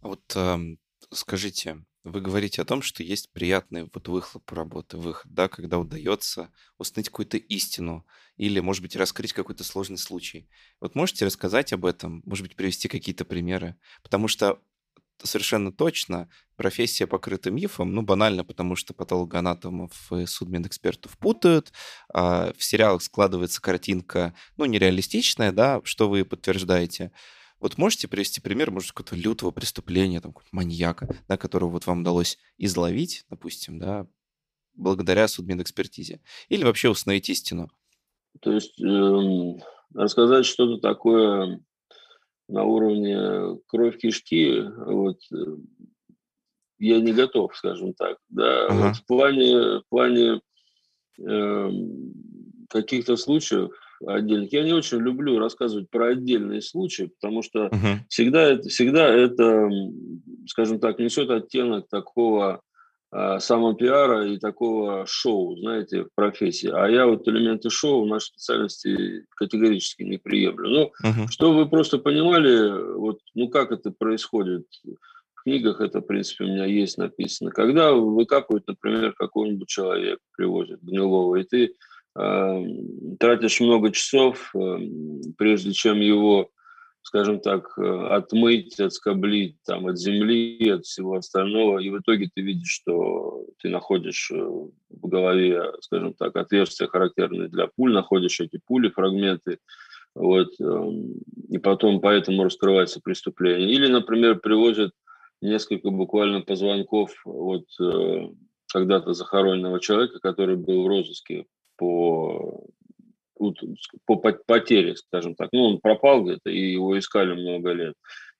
[0.00, 0.68] А вот
[1.12, 6.50] скажите, вы говорите о том, что есть приятный вот выхлоп работы, выход, да, когда удается
[6.78, 8.06] установить какую-то истину
[8.36, 10.48] или, может быть, раскрыть какой-то сложный случай.
[10.80, 13.76] Вот можете рассказать об этом, может быть, привести какие-то примеры?
[14.02, 14.60] Потому что
[15.22, 21.72] совершенно точно профессия покрыта мифом, ну, банально, потому что патологоанатомов и судмедэкспертов путают,
[22.12, 27.12] а в сериалах складывается картинка, ну, нереалистичная, да, что вы подтверждаете.
[27.60, 32.38] Вот можете привести пример, может, какого-то лютого преступления, там, маньяка, да, которого вот вам удалось
[32.56, 34.06] изловить, допустим, да,
[34.74, 36.20] благодаря судмедэкспертизе?
[36.48, 37.70] Или вообще установить истину?
[38.40, 39.60] То есть э,
[39.94, 41.60] рассказать что-то такое
[42.48, 45.56] на уровне кровь кишки, вот, э,
[46.78, 48.18] я не готов, скажем так.
[48.28, 48.66] Да.
[48.66, 48.88] Ага.
[48.88, 50.40] Вот в плане, в плане
[51.20, 51.70] э,
[52.68, 53.70] каких-то случаев,
[54.06, 54.52] отдельных.
[54.52, 57.98] Я не очень люблю рассказывать про отдельные случаи, потому что uh-huh.
[58.08, 59.68] всегда, это, всегда это,
[60.46, 62.62] скажем так, несет оттенок такого
[63.10, 66.70] а, самопиара и такого шоу, знаете, в профессии.
[66.72, 70.68] А я вот элементы шоу в нашей специальности категорически не приемлю.
[70.68, 71.28] Ну, uh-huh.
[71.30, 74.66] чтобы вы просто понимали, вот, ну, как это происходит
[75.38, 77.50] в книгах это, в принципе, у меня есть написано.
[77.50, 81.74] Когда выкапывают, например, какого-нибудь человека, привозят гнилого, и ты
[83.18, 86.50] тратишь много часов, эм, прежде чем его,
[87.02, 92.40] скажем так, э, отмыть, отскоблить там, от земли, от всего остального, и в итоге ты
[92.40, 98.60] видишь, что ты находишь э, в голове, скажем так, отверстия, характерные для пуль, находишь эти
[98.66, 99.58] пули, фрагменты,
[100.14, 101.14] вот, эм,
[101.48, 103.70] и потом поэтому раскрывается преступление.
[103.70, 104.90] Или, например, привозят
[105.40, 108.28] несколько буквально позвонков вот э,
[108.72, 111.46] когда-то захороненного человека, который был в розыске
[111.78, 112.66] по,
[114.04, 115.48] по потере, скажем так.
[115.52, 117.94] Ну, он пропал где-то, и его искали много лет.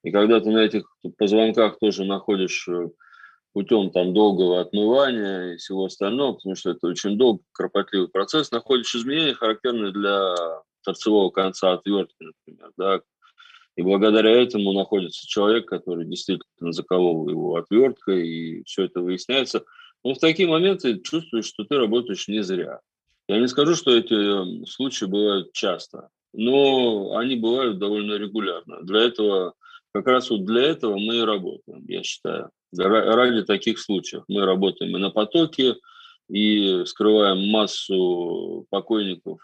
[0.05, 0.85] И когда ты на этих
[1.17, 2.89] позвонках тоже находишь э,
[3.53, 8.95] путем там долгого отмывания и всего остального, потому что это очень долгий, кропотливый процесс, находишь
[8.95, 10.35] изменения, характерные для
[10.85, 13.01] торцевого конца отвертки, например, да,
[13.79, 19.65] и благодаря этому находится человек, который действительно заколол его отверткой, и все это выясняется.
[20.03, 22.81] Но в такие моменты чувствуешь, что ты работаешь не зря.
[23.29, 28.83] Я не скажу, что эти эм, случаи бывают часто, но они бывают довольно регулярно.
[28.83, 29.55] Для этого,
[29.93, 32.51] как раз вот для этого мы и работаем, я считаю.
[32.75, 35.77] Ради таких случаев мы работаем и на потоке,
[36.31, 39.41] и скрываем массу покойников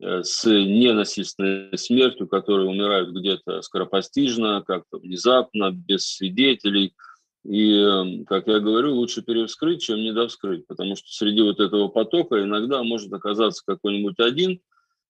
[0.00, 6.94] э, с ненасильственной смертью, которые умирают где-то скоропостижно, как-то внезапно, без свидетелей–
[7.44, 12.42] и, эм, как я говорю, лучше перевскрыть, чем недовскрыть, потому что среди вот этого потока
[12.42, 14.60] иногда может оказаться какой-нибудь один,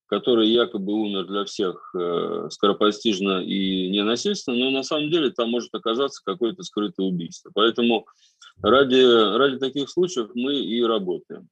[0.06, 5.74] который якобы умер для всех э, скоропостижно и ненасильственно, но на самом деле там может
[5.74, 7.50] оказаться какое-то скрытое убийство.
[7.54, 8.06] Поэтому
[8.62, 9.02] ради,
[9.36, 11.48] ради таких случаев мы и работаем.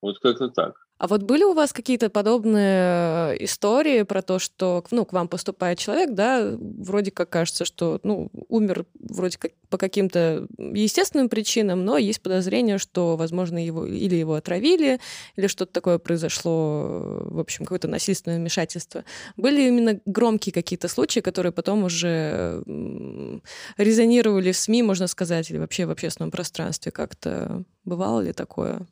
[0.00, 0.83] Вот как-то так.
[0.96, 5.26] А вот были у вас какие-то подобные э, истории про то, что ну, к вам
[5.26, 11.84] поступает человек, да, вроде как кажется, что ну, умер вроде как по каким-то естественным причинам,
[11.84, 15.00] но есть подозрение, что, возможно, его или его отравили,
[15.34, 19.04] или что-то такое произошло, в общем, какое-то насильственное вмешательство.
[19.36, 22.62] Были именно громкие какие-то случаи, которые потом уже
[23.76, 27.64] резонировали в СМИ, можно сказать, или вообще в общественном пространстве как-то?
[27.84, 28.86] Бывало ли такое?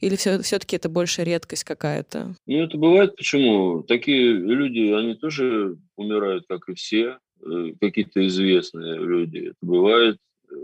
[0.00, 2.34] Или все, все-таки это больше редкость какая-то?
[2.46, 3.16] Ну, это бывает.
[3.16, 3.82] Почему?
[3.82, 7.18] Такие люди, они тоже умирают, как и все.
[7.40, 9.48] Э, какие-то известные люди.
[9.48, 10.18] Это бывает.
[10.50, 10.54] Э,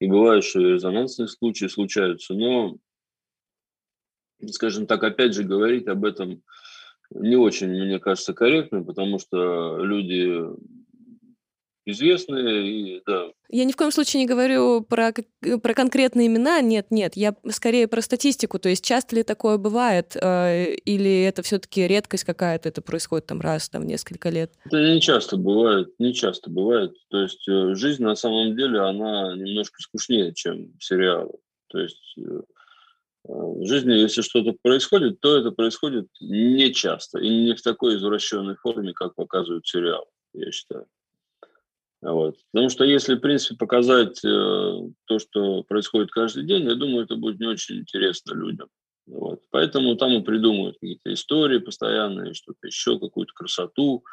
[0.00, 2.34] и бывает, что резонансные случаи случаются.
[2.34, 2.76] Но,
[4.50, 6.42] скажем так, опять же, говорить об этом
[7.10, 10.42] не очень, мне кажется, корректно, потому что люди
[11.86, 12.68] известные.
[12.68, 13.28] И, да.
[13.48, 15.12] Я ни в коем случае не говорю про,
[15.62, 20.16] про конкретные имена, нет, нет, я скорее про статистику, то есть часто ли такое бывает,
[20.20, 24.52] э, или это все-таки редкость какая-то, это происходит там раз там, в несколько лет?
[24.64, 29.36] Это не часто бывает, не часто бывает, то есть э, жизнь на самом деле, она
[29.36, 31.34] немножко скучнее, чем сериалы,
[31.68, 32.40] то есть э,
[33.28, 38.56] в жизни, если что-то происходит, то это происходит не часто и не в такой извращенной
[38.56, 40.06] форме, как показывают сериалы.
[40.32, 40.86] я считаю.
[42.02, 42.36] Вот.
[42.52, 44.28] Потому что если, в принципе, показать э,
[45.06, 48.68] то, что происходит каждый день, я думаю, это будет не очень интересно людям.
[49.06, 49.40] Вот.
[49.50, 54.04] Поэтому там и придумывают какие-то истории постоянные, что-то еще, какую-то красоту.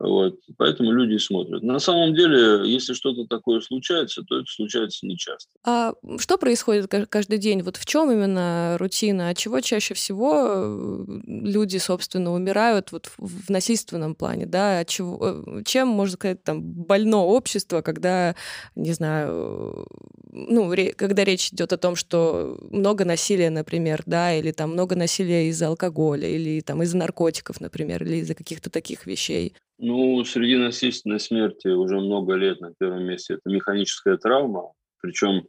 [0.00, 0.38] Вот.
[0.56, 1.62] Поэтому люди смотрят.
[1.62, 5.50] На самом деле, если что-то такое случается, то это случается нечасто.
[5.62, 7.60] А что происходит каждый день?
[7.60, 9.28] Вот в чем именно рутина?
[9.28, 14.46] От чего чаще всего э, люди, собственно, умирают вот в насильственном плане?
[14.46, 14.80] Да?
[14.80, 18.34] От чего, э, чем, можно сказать, там, больно общество, когда,
[18.76, 19.86] не знаю,
[20.32, 24.96] ну, ре, когда речь идет о том, что много насилия, например, да, или там много
[24.96, 29.54] насилия из-за алкоголя, или там из-за наркотиков, например, или из-за каких-то таких вещей?
[29.82, 35.46] Ну, среди насильственной смерти уже много лет на первом месте это механическая травма, причем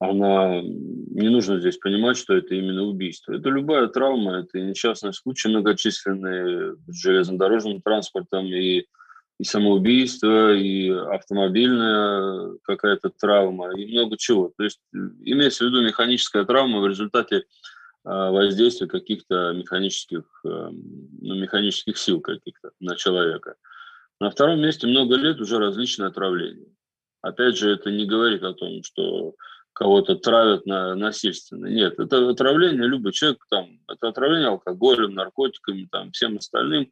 [0.00, 3.32] она не нужно здесь понимать, что это именно убийство.
[3.32, 8.86] Это любая травма, это несчастные случаи многочисленные с железнодорожным транспортом и,
[9.38, 14.52] и самоубийство, и автомобильная какая-то травма, и много чего.
[14.56, 17.44] То есть имеется в виду механическая травма в результате
[18.10, 23.54] а, воздействия каких-то механических, эм, ну, механических сил каких-то на человека.
[24.18, 26.74] На втором месте много лет уже различные отравления.
[27.22, 29.36] Опять же, это не говорит о том, что
[29.72, 31.66] кого-то травят на, насильственно.
[31.66, 36.90] Нет, это отравление любой человек, там, это отравление алкоголем, наркотиками, там, всем остальным.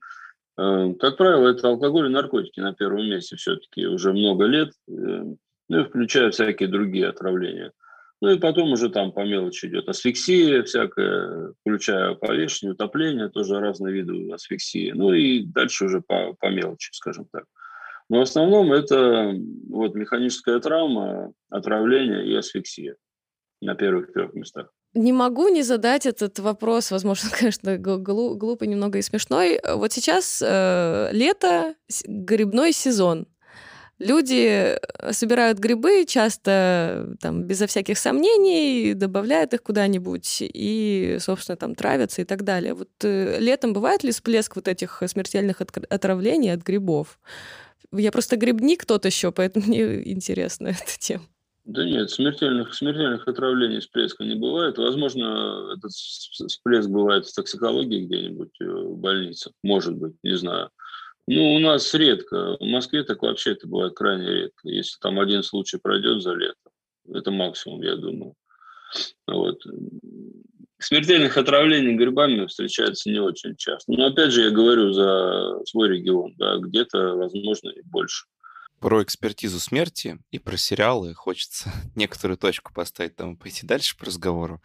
[0.57, 5.39] Эм, как правило, это алкоголь и наркотики на первом месте все-таки уже много лет, эм,
[5.69, 7.73] ну и включая всякие другие отравления.
[8.21, 13.95] Ну и потом уже там по мелочи идет асфиксия всякая, включая повешение, утопление, тоже разные
[13.95, 14.93] виды асфиксии.
[14.93, 17.45] Ну и дальше уже по, по мелочи, скажем так.
[18.09, 19.35] Но в основном это
[19.69, 22.97] вот механическая травма, отравление и асфиксия
[23.61, 24.73] на первых трех местах.
[24.95, 29.61] Не могу не задать этот вопрос, возможно, конечно, глу- глупый немного и смешной.
[29.65, 31.75] Вот сейчас э, лето,
[32.07, 33.27] грибной сезон.
[33.99, 41.75] Люди э, собирают грибы часто там безо всяких сомнений, добавляют их куда-нибудь и, собственно, там
[41.75, 42.75] травятся и так далее.
[42.75, 47.19] Вот э, летом бывает ли всплеск вот этих смертельных отравлений от грибов?
[47.93, 51.25] Я просто грибник тот еще, поэтому мне интересна эта тема.
[51.65, 54.79] Да нет, смертельных, смертельных отравлений всплеска не бывает.
[54.79, 59.53] Возможно, этот всплеск бывает в токсикологии где-нибудь э, в больницах.
[59.63, 60.71] Может быть, не знаю.
[61.31, 62.57] Ну, у нас редко.
[62.59, 64.69] В Москве так вообще это бывает крайне редко.
[64.69, 66.71] Если там один случай пройдет за лето,
[67.13, 68.35] это максимум, я думаю.
[69.27, 69.59] Вот.
[70.79, 73.93] Смертельных отравлений грибами встречается не очень часто.
[73.93, 78.25] Но опять же, я говорю за свой регион, да, где-то, возможно, и больше.
[78.81, 84.63] Про экспертизу смерти и про сериалы хочется некоторую точку поставить, там пойти дальше по разговору.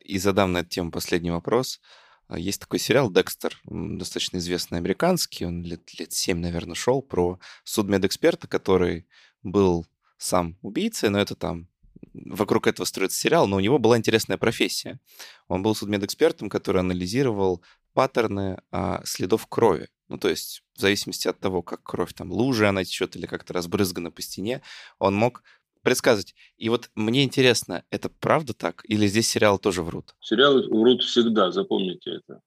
[0.00, 1.80] И задам на эту тему последний вопрос.
[2.28, 7.40] А, есть такой сериал «Декстер», достаточно известный американский, он лет, лет 7, наверное, шел, про
[7.64, 9.06] судмедэксперта, который
[9.42, 9.86] был
[10.18, 11.68] сам убийцей, но это там
[12.12, 15.00] вокруг этого строится сериал, но у него была интересная профессия.
[15.46, 17.62] Он был судмедэкспертом, который анализировал
[17.94, 19.88] паттерны а, следов крови.
[20.08, 23.52] Ну, то есть в зависимости от того, как кровь там лужи она течет или как-то
[23.52, 24.62] разбрызгана по стене,
[24.98, 25.42] он мог
[25.82, 26.34] предсказывать.
[26.56, 28.82] И вот мне интересно, это правда так?
[28.84, 30.14] Или здесь сериалы тоже врут?
[30.20, 32.40] Сериалы врут всегда, запомните это.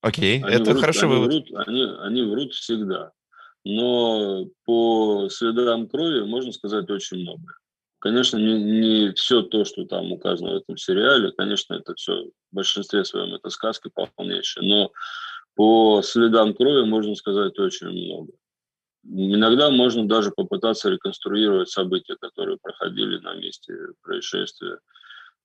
[0.00, 1.32] Окей, они это врут, хороший они вывод.
[1.32, 3.12] Врут, они, они врут всегда.
[3.64, 7.54] Но по следам крови можно сказать очень много.
[7.98, 12.54] Конечно, не, не все то, что там указано в этом сериале, конечно, это все в
[12.54, 14.92] большинстве своем это сказка полнейшая, но
[15.56, 18.32] по следам крови можно сказать очень много.
[19.04, 24.78] Иногда можно даже попытаться реконструировать события, которые проходили на месте происшествия.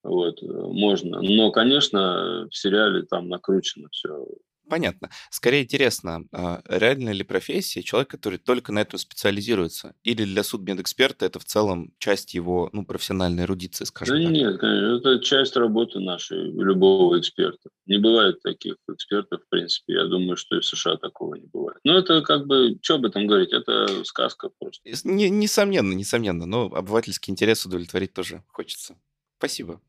[0.02, 1.22] Вот, можно.
[1.22, 4.26] Но, конечно, в сериале там накручено все
[4.68, 5.10] Понятно.
[5.30, 9.94] Скорее интересно, а, реально ли профессия человек, который только на этом специализируется?
[10.04, 14.32] Или для судмедэксперта это в целом часть его ну, профессиональной эрудиции, скажем да так?
[14.32, 17.70] Нет, конечно, это часть работы нашей, любого эксперта.
[17.86, 19.94] Не бывает таких экспертов, в принципе.
[19.94, 21.78] Я думаю, что и в США такого не бывает.
[21.84, 24.82] Но это как бы, что об этом говорить, это сказка просто.
[25.04, 26.46] Не, несомненно, несомненно.
[26.46, 28.96] Но обывательский интерес удовлетворить тоже хочется.
[29.38, 29.80] Спасибо.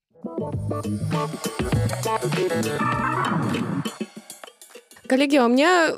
[5.08, 5.94] Коллеги, а у меня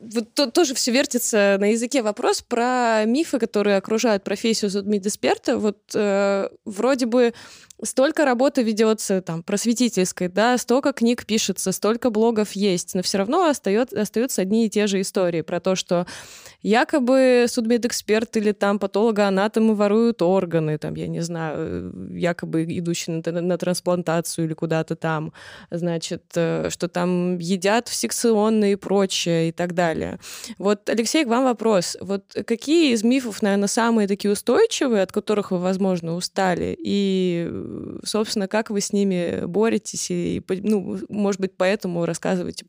[0.00, 5.58] вот то, тоже все вертится на языке вопрос про мифы, которые окружают профессию судмедэксперта.
[5.58, 7.34] Вот э, вроде бы
[7.82, 13.48] столько работы ведется там просветительской, да, столько книг пишется, столько блогов есть, но все равно
[13.48, 16.06] остается, остаются одни и те же истории про то, что
[16.62, 23.58] якобы судмедэксперт или там патологоанатомы воруют органы, там, я не знаю, якобы идущие на, на
[23.58, 25.32] трансплантацию или куда-то там,
[25.70, 30.18] значит, э, что там едят в секционные и прочее и так далее.
[30.58, 31.96] Вот, Алексей, к вам вопрос.
[32.00, 36.76] Вот какие из мифов, наверное, самые такие устойчивые, от которых вы, возможно, устали?
[36.78, 37.48] И,
[38.04, 40.10] собственно, как вы с ними боретесь?
[40.10, 42.66] И, ну, может быть, поэтому рассказывайте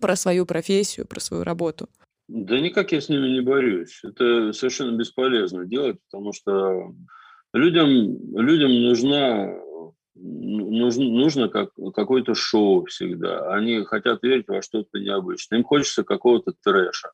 [0.00, 1.88] про свою профессию, про свою работу.
[2.28, 4.00] Да никак я с ними не борюсь.
[4.02, 6.92] Это совершенно бесполезно делать, потому что
[7.54, 9.54] людям, людям нужна,
[10.14, 13.54] нужно, нужно как, какое-то шоу всегда.
[13.54, 15.58] Они хотят верить во что-то необычное.
[15.58, 17.10] Им хочется какого-то трэша.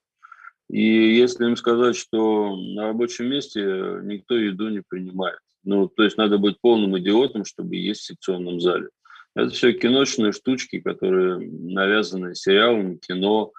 [0.70, 3.60] И если им сказать, что на рабочем месте
[4.04, 8.60] никто еду не принимает, ну, то есть надо быть полным идиотом, чтобы есть в секционном
[8.60, 8.88] зале.
[9.34, 13.52] Это все киношные штучки, которые навязаны сериалами, кино,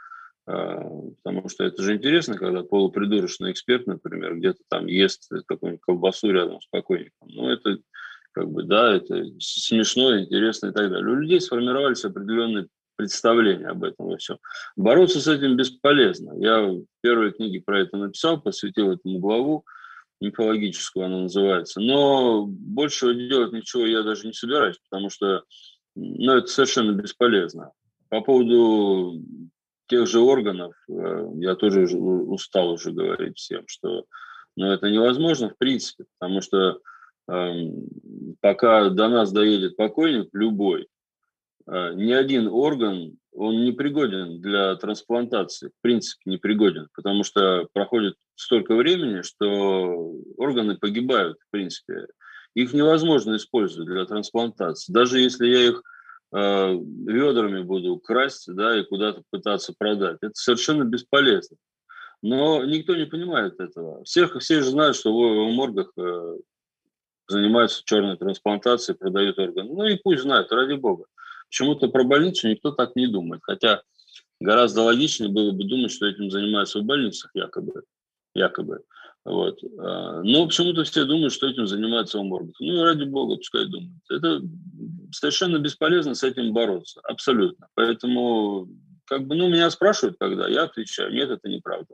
[0.45, 0.84] а,
[1.24, 6.62] потому что это же интересно, когда полупридурочный эксперт, например, где-то там ест какую-нибудь колбасу рядом
[6.62, 7.28] с покойником.
[7.30, 7.78] Ну, это
[8.34, 11.12] как бы, да, это смешно, интересно и так далее.
[11.12, 14.38] У людей сформировались определенные представления об этом во всем.
[14.76, 16.34] Бороться с этим бесполезно.
[16.39, 19.66] Я в первой книге про это написал, посвятил этому главу,
[20.22, 21.80] мифологическую она называется.
[21.80, 25.43] Но больше делать ничего я даже не собираюсь, потому что
[25.95, 27.72] ну, это совершенно бесполезно.
[28.09, 29.22] По поводу
[29.88, 34.05] тех же органов, э, я тоже устал уже говорить всем, что
[34.55, 36.80] ну, это невозможно в принципе, потому что
[37.30, 37.51] э,
[38.39, 40.88] пока до нас доедет покойник, любой,
[41.68, 47.68] э, ни один орган, он не пригоден для трансплантации, в принципе не пригоден, потому что
[47.74, 52.08] проходит столько времени, что органы погибают, в принципе.
[52.56, 54.94] Их невозможно использовать для трансплантации.
[54.94, 55.84] Даже если я их
[56.34, 56.74] э,
[57.08, 60.18] ведрами буду красть да, и куда-то пытаться продать.
[60.22, 61.58] Это совершенно бесполезно.
[62.22, 64.04] Но никто не понимает этого.
[64.04, 66.38] Всех, все же знают, что в, в моргах э,
[67.28, 69.70] занимаются черной трансплантацией, продают органы.
[69.74, 71.06] Ну и пусть знают, ради бога.
[71.54, 73.41] Почему-то про больницу никто так не думает.
[73.43, 73.84] Хотя
[74.39, 77.84] гораздо логичнее было бы думать, что этим занимаются в больницах якобы.
[78.34, 78.80] якобы.
[79.24, 79.60] Вот.
[79.78, 82.56] А, но почему-то все думают, что этим занимается Оморгов.
[82.60, 84.01] Ну, ради бога, пускай думают.
[84.10, 84.41] Это
[85.12, 86.99] совершенно бесполезно с этим бороться.
[87.04, 87.68] Абсолютно.
[87.76, 88.68] Поэтому,
[89.06, 91.93] как бы, ну, меня спрашивают, когда, я отвечаю, нет, это неправда.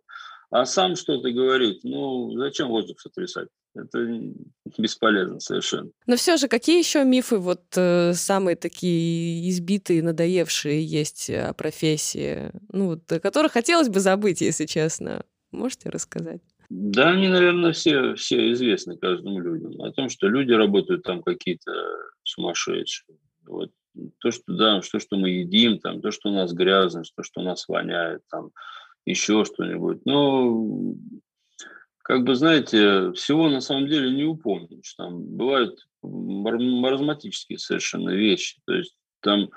[0.51, 3.49] А сам что-то говорит, ну, зачем воздух сотрясать?
[3.75, 3.99] Это
[4.77, 5.91] бесполезно совершенно.
[6.07, 12.51] Но все же, какие еще мифы вот э, самые такие избитые, надоевшие есть о профессии,
[12.71, 15.23] ну, вот, которых хотелось бы забыть, если честно?
[15.51, 16.41] Можете рассказать?
[16.69, 19.79] Да, они, наверное, все, все известны каждому людям.
[19.81, 21.71] О том, что люди работают там какие-то
[22.23, 23.17] сумасшедшие.
[23.47, 23.71] Вот.
[24.19, 27.41] То, что, да, то, что мы едим, там, то, что у нас грязно, то, что
[27.41, 28.51] у нас воняет, там,
[29.05, 30.05] еще что-нибудь.
[30.05, 30.95] Но,
[32.03, 34.93] как бы, знаете, всего на самом деле не упомнишь.
[34.95, 38.59] Там бывают маразматические совершенно вещи.
[38.65, 39.49] То есть там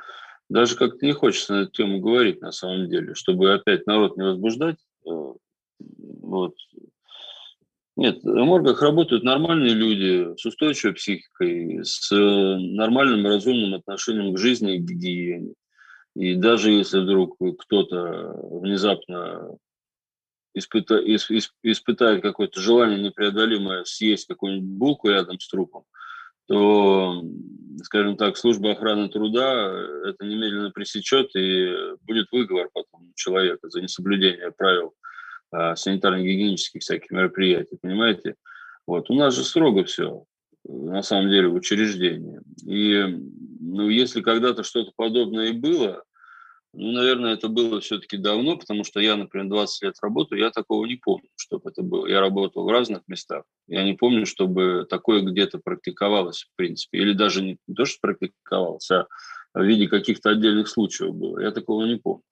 [0.48, 4.24] даже как-то не хочется на эту тему говорить на самом деле, чтобы опять народ не
[4.24, 4.76] возбуждать.
[5.06, 5.32] Э,
[6.20, 6.54] вот.
[7.96, 14.38] Нет, в моргах работают нормальные люди с устойчивой психикой, с э, нормальным разумным отношением к
[14.38, 15.54] жизни и к гигиене.
[16.14, 19.56] И даже если вдруг кто-то внезапно
[20.54, 25.84] испыта, исп, исп, испытает какое-то желание непреодолимое съесть какую-нибудь булку рядом с трупом,
[26.46, 27.22] то,
[27.82, 29.72] скажем так, служба охраны труда
[30.04, 34.92] это немедленно пресечет и будет выговор потом человека за несоблюдение правил
[35.50, 38.34] а, санитарно-гигиенических всяких мероприятий, понимаете?
[38.86, 39.08] Вот.
[39.10, 40.24] У нас же строго все,
[40.64, 42.40] на самом деле, в учреждении.
[42.66, 43.04] И
[43.60, 46.04] ну, если когда-то что-то подобное и было,
[46.74, 50.86] ну, наверное, это было все-таки давно, потому что я, например, 20 лет работаю, я такого
[50.86, 52.06] не помню, чтобы это было.
[52.06, 53.44] Я работал в разных местах.
[53.68, 56.98] Я не помню, чтобы такое где-то практиковалось, в принципе.
[56.98, 59.06] Или даже не, не то, что практиковалось, а
[59.52, 61.40] в виде каких-то отдельных случаев было.
[61.40, 62.22] Я такого не помню.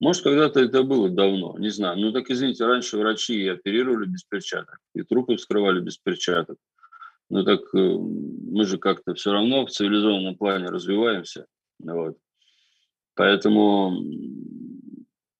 [0.00, 1.98] Может, когда-то это было давно, не знаю.
[2.00, 6.56] Ну так извините, раньше врачи оперировали без перчаток, и трупы вскрывали без перчаток.
[7.32, 11.46] Ну так э, мы же как-то все равно в цивилизованном плане развиваемся.
[11.78, 12.18] Вот.
[13.14, 14.04] Поэтому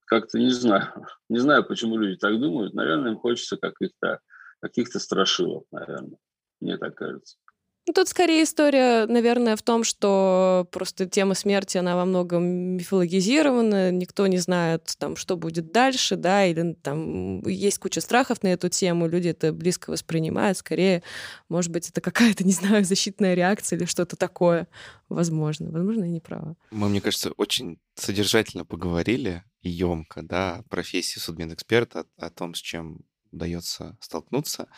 [0.06, 0.88] как-то не знаю.
[1.28, 2.72] Не знаю, почему люди так думают.
[2.72, 4.20] Наверное, им хочется каких-то
[4.60, 6.16] каких страшилок, наверное.
[6.60, 7.36] Мне так кажется.
[7.84, 13.90] Ну, тут скорее история, наверное, в том, что просто тема смерти, она во многом мифологизирована,
[13.90, 18.68] никто не знает, там, что будет дальше, да, или там есть куча страхов на эту
[18.68, 21.02] тему, люди это близко воспринимают, скорее,
[21.48, 24.68] может быть, это какая-то, не знаю, защитная реакция или что-то такое,
[25.08, 25.72] возможно.
[25.72, 26.54] Возможно, я не права.
[26.70, 32.58] Мы, мне кажется, очень содержательно поговорили и емко, да, о профессии судмедэксперта, о том, с
[32.58, 33.00] чем
[33.32, 34.68] удается столкнуться.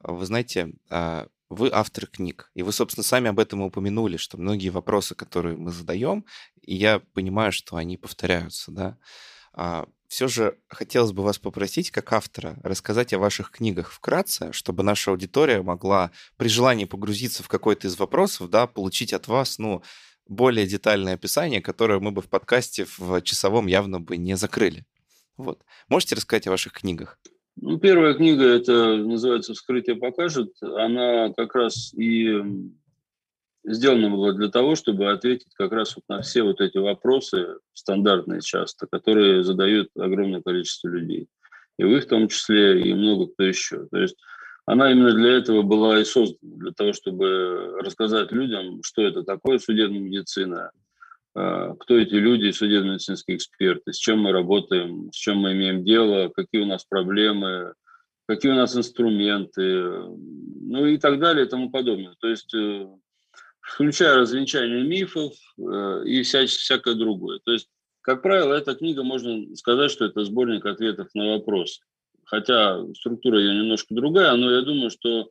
[0.00, 4.70] Вы знаете, а, вы автор книг, и вы, собственно, сами об этом упомянули, что многие
[4.70, 6.24] вопросы, которые мы задаем,
[6.62, 8.98] и я понимаю, что они повторяются, да.
[9.52, 14.82] А, все же хотелось бы вас попросить, как автора, рассказать о ваших книгах вкратце, чтобы
[14.82, 19.82] наша аудитория могла при желании погрузиться в какой-то из вопросов, да, получить от вас, ну,
[20.28, 24.84] более детальное описание, которое мы бы в подкасте в часовом явно бы не закрыли.
[25.36, 25.64] Вот.
[25.88, 27.18] Можете рассказать о ваших книгах?
[27.58, 30.52] Ну, первая книга, это называется «Вскрытие покажет».
[30.60, 32.42] Она как раз и
[33.64, 38.42] сделана была для того, чтобы ответить как раз вот на все вот эти вопросы, стандартные
[38.42, 41.28] часто, которые задают огромное количество людей.
[41.78, 43.86] И вы в том числе, и много кто еще.
[43.90, 44.16] То есть
[44.66, 49.58] она именно для этого была и создана, для того, чтобы рассказать людям, что это такое
[49.58, 50.70] судебная медицина,
[51.36, 56.62] кто эти люди, судебно-медицинские эксперты, с чем мы работаем, с чем мы имеем дело, какие
[56.62, 57.74] у нас проблемы,
[58.26, 62.14] какие у нас инструменты, ну и так далее и тому подобное.
[62.20, 62.86] То есть э,
[63.60, 67.40] включая развенчание мифов э, и вся, всякое другое.
[67.44, 67.68] То есть,
[68.00, 71.82] как правило, эта книга, можно сказать, что это сборник ответов на вопросы.
[72.24, 75.28] Хотя структура ее немножко другая, но я думаю, что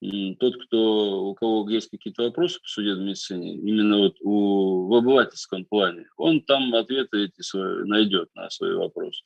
[0.00, 5.64] тот, кто, у кого есть какие-то вопросы по судебной медицине, именно вот у, в обывательском
[5.64, 9.24] плане, он там ответы эти свои, найдет на свои вопросы.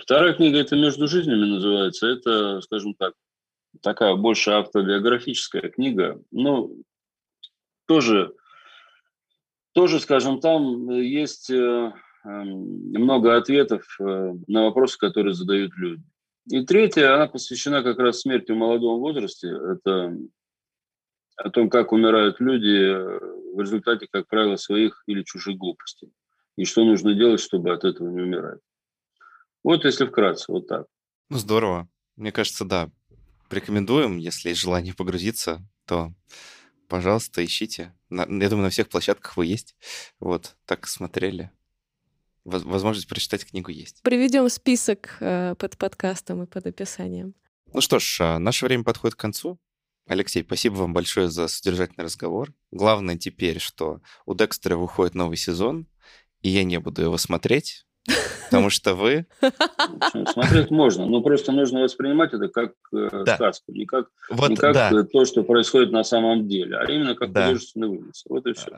[0.00, 2.06] Вторая книга, это «Между жизнями» называется.
[2.06, 3.14] Это, скажем так,
[3.82, 6.22] такая больше автобиографическая книга.
[6.30, 6.82] Ну,
[7.86, 8.32] тоже,
[9.72, 11.92] тоже, скажем, там есть э,
[12.24, 16.02] много ответов э, на вопросы, которые задают люди.
[16.50, 19.48] И третья, она посвящена как раз смерти в молодом возрасте.
[19.48, 20.16] Это
[21.36, 22.94] о том, как умирают люди
[23.54, 26.10] в результате, как правило, своих или чужих глупостей.
[26.56, 28.60] И что нужно делать, чтобы от этого не умирать.
[29.62, 30.86] Вот если вкратце, вот так.
[31.28, 31.88] Ну, здорово.
[32.16, 32.90] Мне кажется, да.
[33.50, 36.12] Рекомендуем, если есть желание погрузиться, то,
[36.88, 37.94] пожалуйста, ищите.
[38.10, 39.76] я думаю, на всех площадках вы есть.
[40.18, 41.50] Вот, так смотрели
[42.48, 44.02] возможность прочитать книгу есть.
[44.02, 47.34] Приведем список э, под подкастом и под описанием.
[47.72, 49.58] Ну что ж, а, наше время подходит к концу.
[50.06, 52.54] Алексей, спасибо вам большое за содержательный разговор.
[52.70, 55.86] Главное теперь, что у Декстера выходит новый сезон,
[56.40, 57.84] и я не буду его смотреть,
[58.46, 59.26] потому что вы...
[60.32, 63.34] Смотреть можно, но просто нужно воспринимать это как э, да.
[63.36, 65.04] сказку, не как, вот, не как да.
[65.04, 67.46] то, что происходит на самом деле, а именно как да.
[67.46, 68.26] художественный вымысел.
[68.30, 68.70] Вот и все.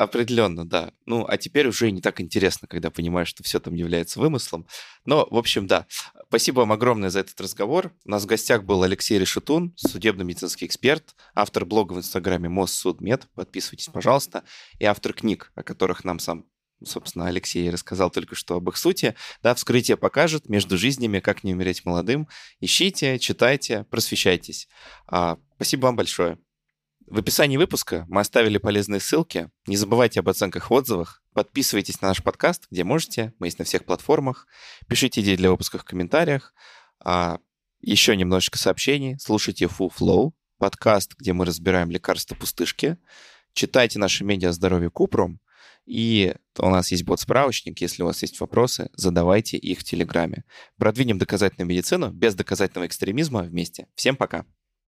[0.00, 0.94] Определенно, да.
[1.04, 4.66] Ну, а теперь уже не так интересно, когда понимаешь, что все там является вымыслом.
[5.04, 5.86] Но, в общем, да.
[6.28, 7.92] Спасибо вам огромное за этот разговор.
[8.06, 13.28] У нас в гостях был Алексей Решетун, судебно-медицинский эксперт, автор блога в Инстаграме Моссудмед.
[13.34, 14.42] Подписывайтесь, пожалуйста.
[14.78, 16.46] И автор книг, о которых нам сам
[16.82, 19.14] собственно, Алексей рассказал только что об их сути.
[19.42, 22.26] Да, вскрытие покажет между жизнями, как не умереть молодым.
[22.58, 24.66] Ищите, читайте, просвещайтесь.
[25.06, 26.38] А, спасибо вам большое.
[27.10, 29.50] В описании выпуска мы оставили полезные ссылки.
[29.66, 31.24] Не забывайте об оценках в отзывах.
[31.34, 33.34] Подписывайтесь на наш подкаст, где можете.
[33.40, 34.46] Мы есть на всех платформах.
[34.86, 36.54] Пишите идеи для выпуска в комментариях.
[37.04, 37.38] А
[37.80, 39.18] еще немножечко сообщений.
[39.18, 42.96] Слушайте Full Flow, подкаст, где мы разбираем лекарства пустышки.
[43.54, 45.40] Читайте наши медиа здоровье Купрум.
[45.86, 47.80] И у нас есть бот-справочник.
[47.80, 50.44] Если у вас есть вопросы, задавайте их в Телеграме.
[50.76, 53.88] Продвинем доказательную медицину без доказательного экстремизма вместе.
[53.96, 54.46] Всем пока!